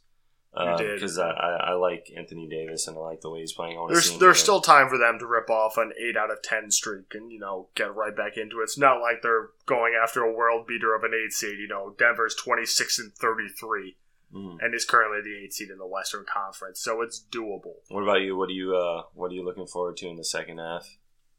[0.56, 0.96] You did.
[0.96, 3.76] because I, I, I like Anthony Davis and I like the way he's playing.
[3.78, 6.16] I want to see There's there's still time for them to rip off an eight
[6.16, 8.64] out of ten streak and you know get right back into it.
[8.64, 11.58] It's not like they're going after a world beater of an eight seed.
[11.58, 13.98] You know, Denver's twenty six and thirty three
[14.34, 14.58] Mhm.
[14.62, 17.76] and is currently the eight seed in the Western Conference, so it's doable.
[17.90, 18.36] What about you?
[18.36, 20.86] What do you uh, What are you looking forward to in the second half?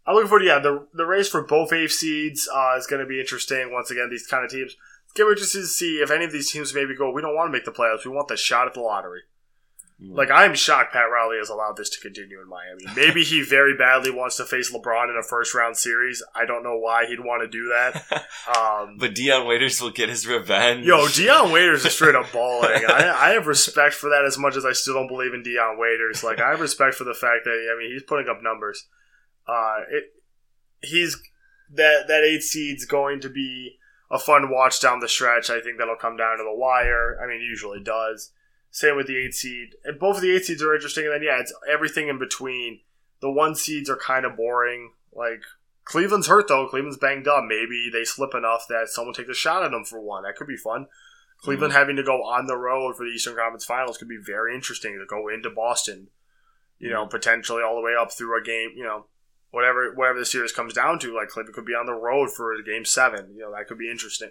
[0.06, 0.44] I'm looking forward.
[0.44, 3.72] To, yeah, the the race for both eighth seeds uh, is going to be interesting.
[3.72, 4.76] Once again, these kind of teams.
[5.04, 7.10] It's going to be interesting to see if any of these teams maybe go.
[7.10, 8.04] We don't want to make the playoffs.
[8.04, 9.22] We want the shot at the lottery.
[10.02, 10.14] Mm.
[10.14, 12.84] Like I'm shocked Pat Riley has allowed this to continue in Miami.
[12.94, 16.22] Maybe he very badly wants to face LeBron in a first round series.
[16.34, 18.26] I don't know why he'd want to do that.
[18.46, 20.86] Um, but Dion Waiters will get his revenge.
[20.86, 22.84] yo, Dion Waiters is straight up balling.
[22.88, 25.76] I, I have respect for that as much as I still don't believe in Dion
[25.76, 26.22] Waiters.
[26.22, 28.86] Like I have respect for the fact that I mean he's putting up numbers.
[29.46, 30.04] Uh, it
[30.82, 31.16] he's
[31.72, 33.78] that that eight seed's going to be
[34.10, 35.50] a fun watch down the stretch.
[35.50, 37.18] I think that'll come down to the wire.
[37.22, 38.32] I mean, usually does.
[38.70, 41.04] Same with the eight seed, and both of the eight seeds are interesting.
[41.04, 42.80] And then yeah, it's everything in between.
[43.20, 44.92] The one seeds are kind of boring.
[45.14, 45.42] Like
[45.84, 46.68] Cleveland's hurt though.
[46.68, 47.44] Cleveland's banged up.
[47.44, 50.24] Maybe they slip enough that someone takes a shot at them for one.
[50.24, 50.88] That could be fun.
[51.40, 54.54] Cleveland having to go on the road for the Eastern Conference Finals could be very
[54.54, 56.08] interesting to go into Boston.
[56.78, 58.72] You know, potentially all the way up through a game.
[58.76, 59.06] You know,
[59.50, 61.14] whatever whatever the series comes down to.
[61.14, 63.34] Like Cleveland could be on the road for game seven.
[63.34, 64.30] You know, that could be interesting.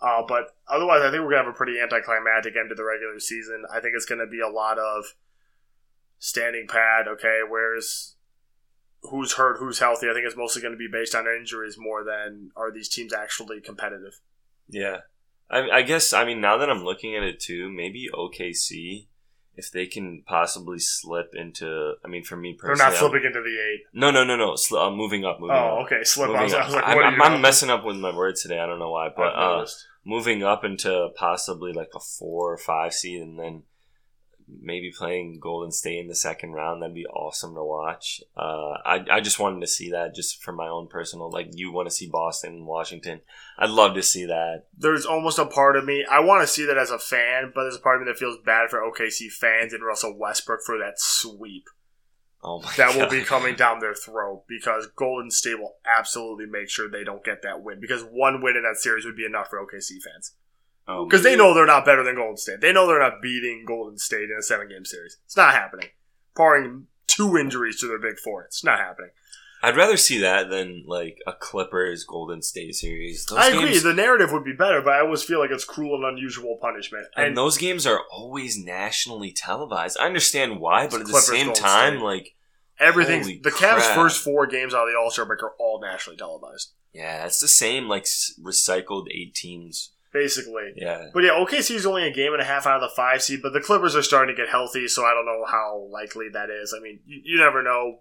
[0.00, 3.18] Uh, but otherwise, I think we're gonna have a pretty anticlimactic end to the regular
[3.18, 3.64] season.
[3.72, 5.14] I think it's gonna be a lot of
[6.18, 7.08] standing pad.
[7.08, 8.16] Okay, where's
[9.02, 10.08] who's hurt, who's healthy?
[10.08, 13.12] I think it's mostly going to be based on injuries more than are these teams
[13.12, 14.20] actually competitive.
[14.68, 14.98] Yeah,
[15.50, 16.12] I, I guess.
[16.12, 19.06] I mean, now that I'm looking at it too, maybe OKC,
[19.58, 21.94] if they can possibly slip into.
[22.04, 23.80] I mean, for me personally, They're not I'm- slipping into the eight.
[23.92, 24.54] No, no, no, no.
[24.56, 25.86] Sl- uh, moving up, moving Oh, up.
[25.86, 26.04] okay.
[26.04, 26.30] Slip.
[26.30, 26.64] I Moving was, I up.
[26.66, 28.60] was like, I'm, I'm, I'm messing up with my words today.
[28.60, 29.66] I don't know why, but uh,
[30.06, 33.62] moving up into possibly like a four or five seed, and then
[34.60, 36.82] maybe playing Golden State in the second round.
[36.82, 38.22] That'd be awesome to watch.
[38.36, 41.30] Uh, I I just wanted to see that just for my own personal.
[41.30, 43.20] Like you want to see Boston and Washington.
[43.58, 44.64] I'd love to see that.
[44.76, 47.62] there's almost a part of me I want to see that as a fan, but
[47.62, 50.78] there's a part of me that feels bad for OKC fans and Russell Westbrook for
[50.78, 51.64] that sweep
[52.42, 56.70] Oh my that will be coming down their throat because Golden State will absolutely make
[56.70, 59.48] sure they don't get that win because one win in that series would be enough
[59.48, 60.34] for OKC fans
[60.88, 62.60] Um, oh, because they know they're not better than Golden State.
[62.60, 65.18] They know they're not beating Golden State in a seven game series.
[65.26, 65.88] It's not happening.
[66.34, 69.10] Barring two injuries to their big four, it's not happening.
[69.60, 73.26] I'd rather see that than like a Clippers Golden State series.
[73.26, 73.70] Those I agree.
[73.70, 76.58] games- The narrative would be better, but I always feel like it's cruel and unusual
[76.62, 77.06] punishment.
[77.16, 79.98] and And those games are always nationally televised.
[80.00, 82.04] I understand why, but at the same Golden time, State.
[82.04, 82.34] like,
[82.78, 86.16] everything, the Cavs' first four games out of the All Star break are all nationally
[86.16, 88.04] televised, yeah, it's the same like
[88.40, 89.92] recycled eight teams.
[90.12, 90.72] Basically.
[90.76, 93.22] Yeah, But yeah, OKC is only a game and a half out of the five
[93.22, 96.28] seed, but the Clippers are starting to get healthy, so I don't know how likely
[96.32, 96.74] that is.
[96.76, 98.00] I mean, you, you never know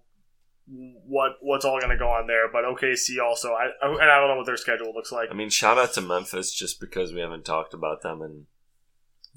[0.70, 4.30] what what's all going to go on there, but OKC also, I and I don't
[4.30, 5.30] know what their schedule looks like.
[5.32, 8.46] I mean, shout out to Memphis just because we haven't talked about them, and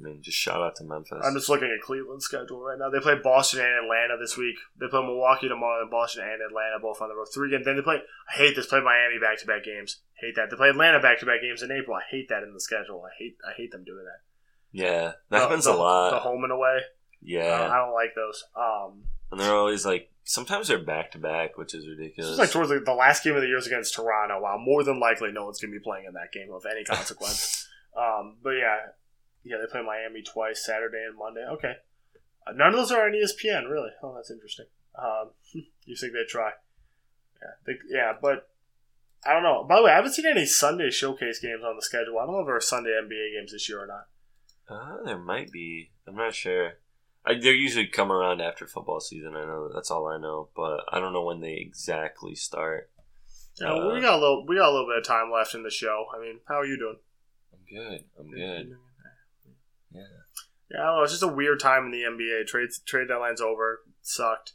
[0.01, 1.21] I mean, just shout out to Memphis.
[1.25, 2.89] I'm just looking at Cleveland's schedule right now.
[2.91, 4.57] They play Boston and Atlanta this week.
[4.81, 7.27] They play Milwaukee tomorrow, and Boston and Atlanta both on the road.
[7.35, 7.65] Three games.
[7.65, 8.01] Then they play.
[8.33, 8.67] I hate this.
[8.67, 10.01] Play Miami back to back games.
[10.15, 10.49] Hate that.
[10.51, 11.97] They play Atlanta back to back games in April.
[11.97, 13.03] I hate that in the schedule.
[13.05, 13.37] I hate.
[13.47, 14.21] I hate them doing that.
[14.73, 16.11] Yeah, that The- happens the, a lot.
[16.11, 16.79] The home and away.
[16.79, 16.89] Uh,
[17.23, 18.45] yeah, I don't like those.
[18.57, 22.31] Um, and they're always like sometimes they're back to back, which is ridiculous.
[22.31, 24.41] just like towards the, the last game of the year is against Toronto.
[24.41, 26.85] Wow, more than likely, no one's going to be playing in that game of any
[26.85, 27.69] consequence.
[27.97, 28.77] um, but yeah,
[29.45, 31.45] yeah, they play Miami twice, Saturday and Monday.
[31.49, 31.75] Okay,
[32.47, 33.91] uh, none of those are on ESPN, really.
[34.03, 34.67] Oh, that's interesting.
[34.97, 35.31] Um,
[35.85, 36.53] you think they try?
[37.43, 38.49] Yeah, they, yeah, but
[39.25, 39.65] I don't know.
[39.69, 42.19] By the way, I haven't seen any Sunday showcase games on the schedule.
[42.19, 44.07] I don't know if there are Sunday NBA games this year or not.
[44.69, 45.91] Uh, there might be.
[46.07, 46.75] I'm not sure.
[47.27, 49.37] I, they usually come around after football season.
[49.37, 52.91] I know that's all I know, but I don't know when they exactly start.
[53.61, 55.63] Yeah, Uh, we got a little, we got a little bit of time left in
[55.63, 56.07] the show.
[56.17, 56.97] I mean, how are you doing?
[57.53, 58.05] I'm good.
[58.19, 58.77] I'm good.
[59.93, 60.03] Yeah.
[60.71, 61.03] Yeah, I don't know.
[61.03, 62.47] It's just a weird time in the NBA.
[62.47, 63.81] Trade trade deadline's over.
[63.89, 64.53] It sucked.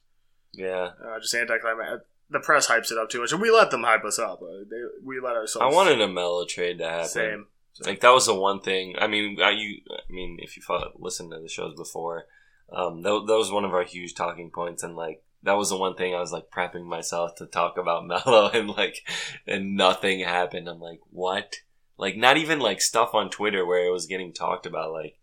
[0.53, 0.91] Yeah.
[1.03, 2.01] Uh, just anticlimactic.
[2.29, 4.41] The press hypes it up too much, and we let them hype us up.
[4.41, 5.71] Uh, they, we let ourselves.
[5.71, 7.07] I wanted a Melo trade to happen.
[7.07, 7.47] same.
[7.83, 8.95] Like that was the one thing.
[8.97, 9.81] I mean, I, you.
[9.91, 12.25] I mean, if you follow, listened to the shows before,
[12.71, 15.77] um, that, that was one of our huge talking points, and like that was the
[15.77, 19.05] one thing I was like prepping myself to talk about Melo, and like,
[19.45, 20.67] and nothing happened.
[20.67, 21.57] I'm like, what?
[21.97, 25.17] Like, not even like stuff on Twitter where it was getting talked about, like,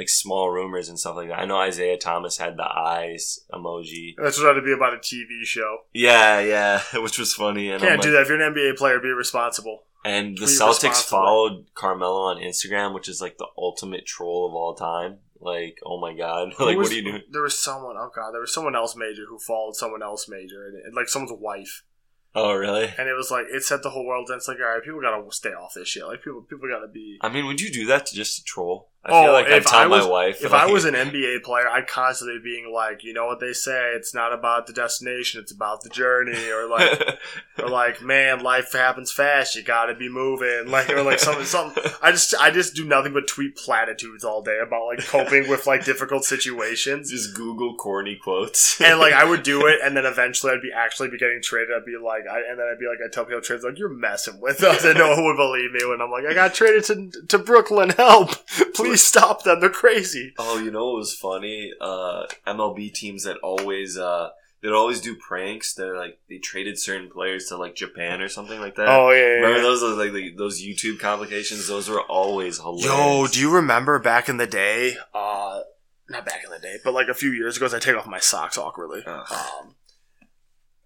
[0.00, 1.38] like small rumors and stuff like that.
[1.38, 4.14] I know Isaiah Thomas had the eyes emoji.
[4.16, 5.78] That's what had to be about a TV show.
[5.92, 7.66] Yeah, yeah, which was funny.
[7.70, 8.98] And I'm Can't like, do that if you're an NBA player.
[8.98, 9.84] Be responsible.
[10.02, 14.54] And the Tweet Celtics followed Carmelo on Instagram, which is like the ultimate troll of
[14.54, 15.18] all time.
[15.38, 17.22] Like, oh my god, like was- what are you doing?
[17.30, 17.96] There was someone.
[17.98, 21.08] Oh god, there was someone else major who followed someone else major, and, and like
[21.10, 21.82] someone's wife,
[22.34, 22.84] Oh really?
[22.98, 24.28] and it was like it set the whole world.
[24.30, 26.06] And it's like, all right, people gotta stay off this shit.
[26.06, 27.18] Like people, people gotta be.
[27.20, 28.89] I mean, would you do that to just to troll?
[29.02, 30.94] I Oh, feel like I'd if I my was- wife If like, I was an
[30.94, 34.74] NBA player, I'd constantly being like, you know what they say, it's not about the
[34.74, 37.18] destination, it's about the journey, or like,
[37.58, 41.82] or like, man, life happens fast, you gotta be moving, like, or like something, something.
[42.02, 45.66] I just, I just do nothing but tweet platitudes all day about like coping with
[45.66, 50.04] like difficult situations, just Google corny quotes, and like I would do it, and then
[50.04, 51.74] eventually I'd be actually be getting traded.
[51.74, 53.88] I'd be like, I, and then I'd be like, I tell people trades like, you're
[53.88, 56.84] messing with us, and no one would believe me when I'm like, I got traded
[56.84, 58.32] to to Brooklyn, help,
[58.74, 60.34] please stop them, they're crazy.
[60.38, 61.72] Oh, you know what was funny?
[61.80, 64.30] Uh, MLB teams that always uh,
[64.62, 65.74] they'd always do pranks.
[65.74, 68.88] They're like they traded certain players to like Japan or something like that.
[68.88, 69.62] Oh yeah, yeah, Remember yeah.
[69.62, 71.68] those like the, those YouTube complications?
[71.68, 72.84] Those were always hilarious.
[72.84, 74.96] Yo, do you remember back in the day?
[75.14, 75.60] Uh,
[76.08, 78.06] not back in the day, but like a few years ago, as I take off
[78.06, 79.02] my socks awkwardly.
[79.06, 79.26] Ugh.
[79.30, 79.74] Um,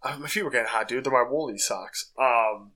[0.03, 1.05] uh, my feet were getting hot, dude.
[1.05, 2.13] They're my woolly socks.
[2.19, 2.73] Um,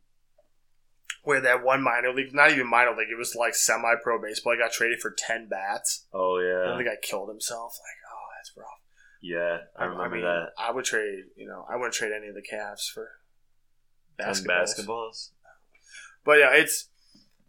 [1.22, 4.52] where that one minor league, not even minor league, it was like semi-pro baseball.
[4.54, 6.06] He got traded for ten bats.
[6.12, 7.78] Oh And yeah, the guy killed himself.
[7.82, 8.80] Like, oh, that's rough.
[9.20, 9.58] yeah.
[9.76, 10.52] I remember mean, that.
[10.58, 11.24] I would trade.
[11.36, 13.08] You know, I wouldn't trade any of the Cavs for
[14.18, 14.78] basketballs.
[14.86, 15.30] basketballs.
[16.24, 16.88] But yeah, it's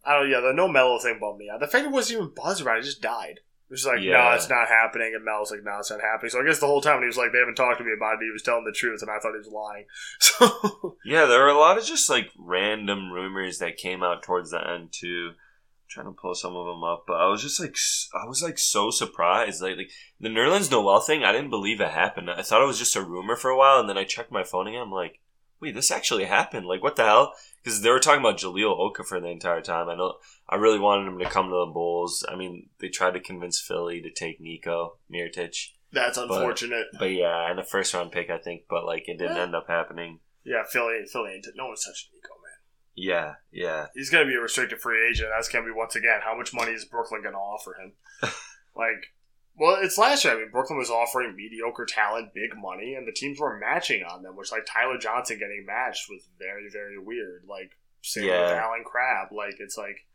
[0.06, 0.30] I don't.
[0.30, 1.60] Yeah, the no Melo thing bummed me out.
[1.60, 3.42] The fact it wasn't even buzz around, it just died.
[3.70, 6.32] It was like, no, it's not happening, and Melo's like, no, it's not happening.
[6.32, 8.16] So I guess the whole time he was like, they haven't talked to me about
[8.16, 9.86] it, he was telling the truth, and I thought he was lying.
[10.20, 14.50] So Yeah, there were a lot of just like random rumors that came out towards
[14.52, 15.34] the end too.
[15.88, 17.76] trying to pull some of them up, but I was just like,
[18.20, 19.62] I was like so surprised.
[19.62, 22.30] Like, like the Nerlens Noel thing, I didn't believe it happened.
[22.32, 24.44] I thought it was just a rumor for a while, and then I checked my
[24.44, 24.82] phone again.
[24.82, 25.20] I'm like,
[25.62, 26.66] wait, this actually happened.
[26.66, 27.34] Like, what the hell?
[27.64, 29.90] Because they were talking about Jahlil Okafor the entire time.
[29.90, 30.16] I know.
[30.48, 32.26] I really wanted him to come to the Bulls.
[32.28, 35.56] I mean, they tried to convince Philly to take Nico Mirotic,
[35.92, 36.88] that's unfortunate.
[36.98, 39.44] but yeah, and a first round pick, I think, but like it didn't Yeah.
[39.44, 40.20] end up happening.
[40.44, 41.48] yeah, Philly, Philly ain't.
[41.56, 42.58] No one's touching Nico, man.
[42.96, 43.88] Yeah, yeah.
[43.94, 45.30] He's gonna be a restricted free agent.
[45.36, 46.22] That's gonna be once again.
[46.24, 47.94] How much money is Brooklyn gonna offer him?
[48.76, 49.14] like,
[49.60, 50.34] well, it's last year.
[50.34, 54.24] I mean, Brooklyn was offering mediocre talent big money, and the teams were matching on
[54.24, 54.36] them.
[54.36, 57.44] Which, like, Tyler Johnson getting matched was very, very weird.
[57.48, 58.64] Like, same with Yeah.
[58.64, 59.32] Allen Crabbe.
[59.32, 60.06] Like, it's like.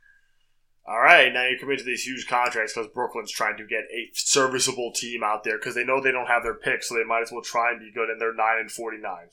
[0.86, 4.10] All right, now you commit to these huge contracts because Brooklyn's trying to get a
[4.12, 7.22] serviceable team out there because they know they don't have their picks, so they might
[7.22, 8.10] as well try and be good.
[8.10, 9.28] And they're nine and forty nine.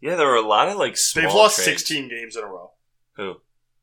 [0.00, 1.22] Yeah, there were a lot of like small.
[1.24, 1.66] They've lost trades.
[1.66, 2.72] sixteen games in a row.
[3.14, 3.36] Who?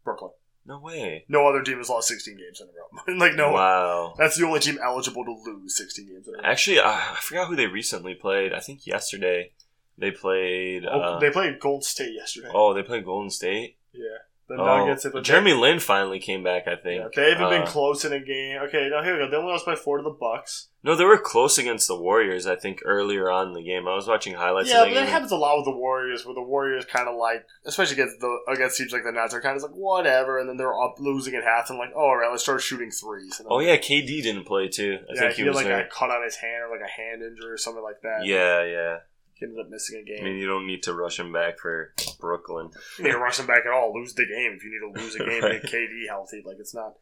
[0.04, 0.32] Brooklyn.
[0.68, 1.24] No way.
[1.30, 2.72] No other team has lost 16 games in a
[3.14, 3.18] row.
[3.26, 4.14] like no, Wow.
[4.18, 6.44] that's the only team eligible to lose 16 games in a row.
[6.44, 8.52] Actually, I, I forgot who they recently played.
[8.54, 9.52] I think yesterday
[9.98, 10.86] they played.
[10.86, 12.50] Oh, Uh, they played Golden State yesterday.
[12.54, 13.78] oh, they played Golden State.
[13.94, 15.04] Yeah, the Oh, Nuggets.
[15.04, 16.68] They Jeremy Lin finally came back.
[16.68, 17.02] I think.
[17.02, 18.60] Yeah, they haven't been Uh, close in a game.
[18.64, 19.30] Okay, now here we go.
[19.30, 20.70] They only lost by four to the Bucks.
[20.84, 22.48] No, they were close against the Warriors.
[22.48, 23.88] I think earlier on in the game.
[23.88, 24.70] I was watching highlights.
[24.70, 27.46] yeah, but that happens a lot with the Warriors, where the Warriors kind of like,
[27.66, 30.56] especially against the against teams like the Nets, are kind of like whatever, and then
[30.56, 33.42] they're up losing at half, and like, oh, all right, let's start shooting threes.
[33.50, 35.00] Oh yeah, KD didn't play too.
[35.10, 36.90] I yeah, think he, he, was like a cut on his hand or like a
[36.90, 38.26] hand injury or something like that.
[38.26, 38.98] Yeah, yeah.
[39.40, 40.20] He ended up missing a game.
[40.22, 42.70] I mean, you don't need to rush him back for Brooklyn.
[42.98, 43.94] you need to rush them back at all.
[43.94, 45.28] Lose the game if you need to lose a game.
[45.44, 45.64] Right.
[45.64, 46.42] Make KD healthy.
[46.46, 46.94] Like it's not.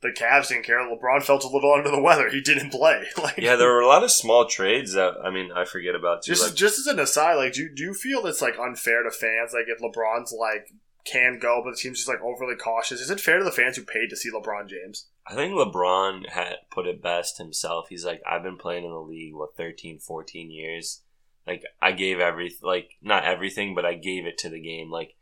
[0.00, 0.78] the Cavs didn't care.
[0.78, 2.28] LeBron felt a little under the weather.
[2.30, 3.02] He didn't play.
[3.22, 6.22] Like, Yeah, there were a lot of small trades that I mean I forget about
[6.22, 6.32] too.
[6.32, 9.02] just Like, just as an aside, like, do you, do you feel it's like unfair
[9.02, 9.52] to fans?
[9.52, 10.68] Like, if LeBron's like
[11.04, 13.76] can go, but the team's just like overly cautious, is it fair to the fans
[13.76, 15.08] who paid to see LeBron James?
[15.26, 17.86] I think LeBron had put it best himself.
[17.88, 21.02] He's like, I've been playing in the league what 13, 14 years.
[21.48, 24.90] Like I gave every like not everything, but I gave it to the game.
[24.90, 25.14] Like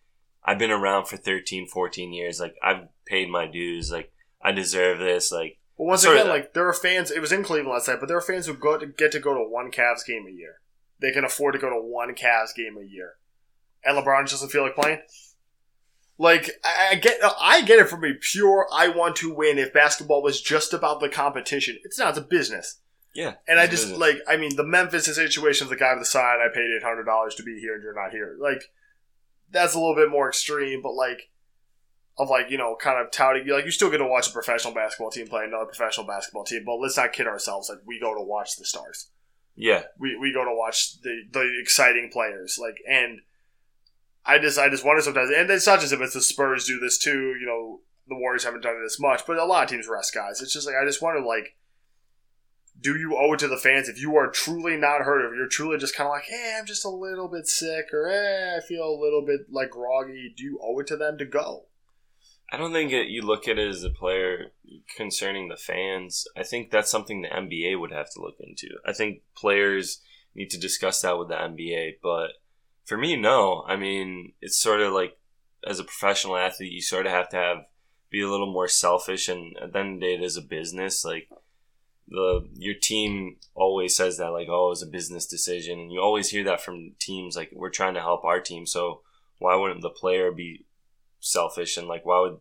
[0.45, 2.41] I've been around for 13, 14 years.
[2.41, 3.93] Like I've paid my dues.
[3.93, 4.13] Like
[4.43, 5.31] I deserve this.
[5.31, 7.13] Like But once again, like there are fans.
[7.13, 9.21] It was in Cleveland last night, but there are fans who go to get to
[9.21, 10.61] go to one Cavs game a year.
[11.01, 13.15] They can afford to go to one Cavs game a year,
[13.85, 15.03] and LeBron just doesn't feel like playing.
[16.19, 19.59] Like I I get, I get it from a pure I want to win.
[19.59, 22.11] If basketball was just about the competition, it's not.
[22.11, 22.81] It's a business.
[23.17, 23.35] Yeah.
[23.49, 26.49] And I just like, I mean, the Memphis situation, the guy with the sign, I
[26.55, 28.37] paid eight hundred dollars to be here, and you're not here.
[28.41, 28.63] Like,
[29.51, 31.31] that's a little bit more extreme, but like,
[32.19, 34.73] of like, you know, kind of touting, like, you still get to watch a professional
[34.75, 37.69] basketball team play another professional basketball team, but let's not kid ourselves.
[37.69, 39.11] Like, we go to watch the stars.
[39.55, 39.83] yeah.
[39.99, 42.59] We we go to watch the the exciting players.
[42.61, 43.21] Like, and
[44.25, 46.79] I just I just wonder sometimes, and it's not just if it's the Spurs do
[46.81, 47.35] this too.
[47.41, 50.15] You know, the Warriors haven't done it as much, but a lot of teams rest
[50.15, 50.41] guys.
[50.41, 51.55] It's just like I just wonder like
[52.81, 55.49] do you owe it to the fans if you are truly not hurt, if you're
[55.49, 58.61] truly just kind of like, hey, I'm just a little bit sick, or hey, I
[58.61, 60.33] feel a little bit like groggy?
[60.37, 61.67] Do you owe it to them to go?
[62.53, 64.53] I don't think it, you look at it as a player
[64.97, 66.27] concerning the fans.
[66.37, 68.69] I think that's something the NBA would have to look into.
[68.87, 70.01] I think players
[70.35, 71.95] need to discuss that with the NBA.
[72.03, 72.33] But
[72.85, 73.65] for me, no.
[73.67, 75.19] I mean, it's sort of like
[75.67, 77.57] as a professional athlete, you sort of have to have
[78.11, 79.29] be a little more selfish.
[79.29, 81.05] And at the end of the day, it is a business.
[81.05, 81.29] Like
[82.09, 86.31] the your team always says that, like, oh, it's a business decision, and you always
[86.31, 87.37] hear that from teams.
[87.37, 89.03] Like, we're trying to help our team, so
[89.39, 90.65] why wouldn't the player be
[91.21, 92.39] selfish and like why would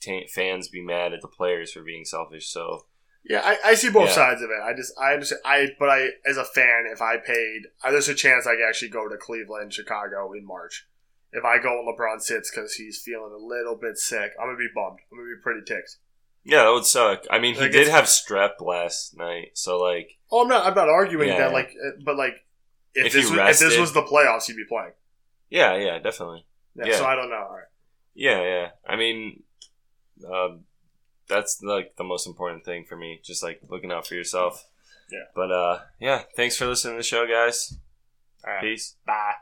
[0.00, 2.86] t- fans be mad at the players for being selfish so
[3.24, 4.14] Yeah, I, I see both Yeah.
[4.14, 4.60] sides of it.
[4.62, 5.40] I just I understand.
[5.44, 8.68] I but I as a fan, if I paid, uh, there's a chance I could
[8.68, 10.86] actually go to Cleveland, Chicago in March.
[11.32, 14.58] If I go and LeBron sits because he's feeling a little bit sick, I'm gonna
[14.58, 14.98] be bummed.
[15.10, 15.96] I'm gonna be pretty ticked.
[16.44, 19.78] Yeah that would suck i mean he Like, did it's- have strep last night so
[19.78, 20.64] like Oh, I'm not.
[20.64, 21.52] I'm not arguing Yeah, that.
[21.52, 22.32] Like, uh, but like,
[22.94, 24.92] if, If this was, if this rested- was the playoffs, he'd be playing.
[25.50, 26.96] yeah yeah definitely Yeah, Yeah.
[26.96, 27.36] So I don't know.
[27.36, 27.68] All right.
[28.14, 29.42] yeah yeah i mean
[30.26, 30.60] um,
[31.28, 34.64] that's like the most important thing for me just like looking out for yourself
[35.10, 35.24] Yeah.
[35.34, 37.78] but uh yeah thanks for listening to the show guys
[38.46, 38.62] All right.
[38.62, 39.34] peace Bye.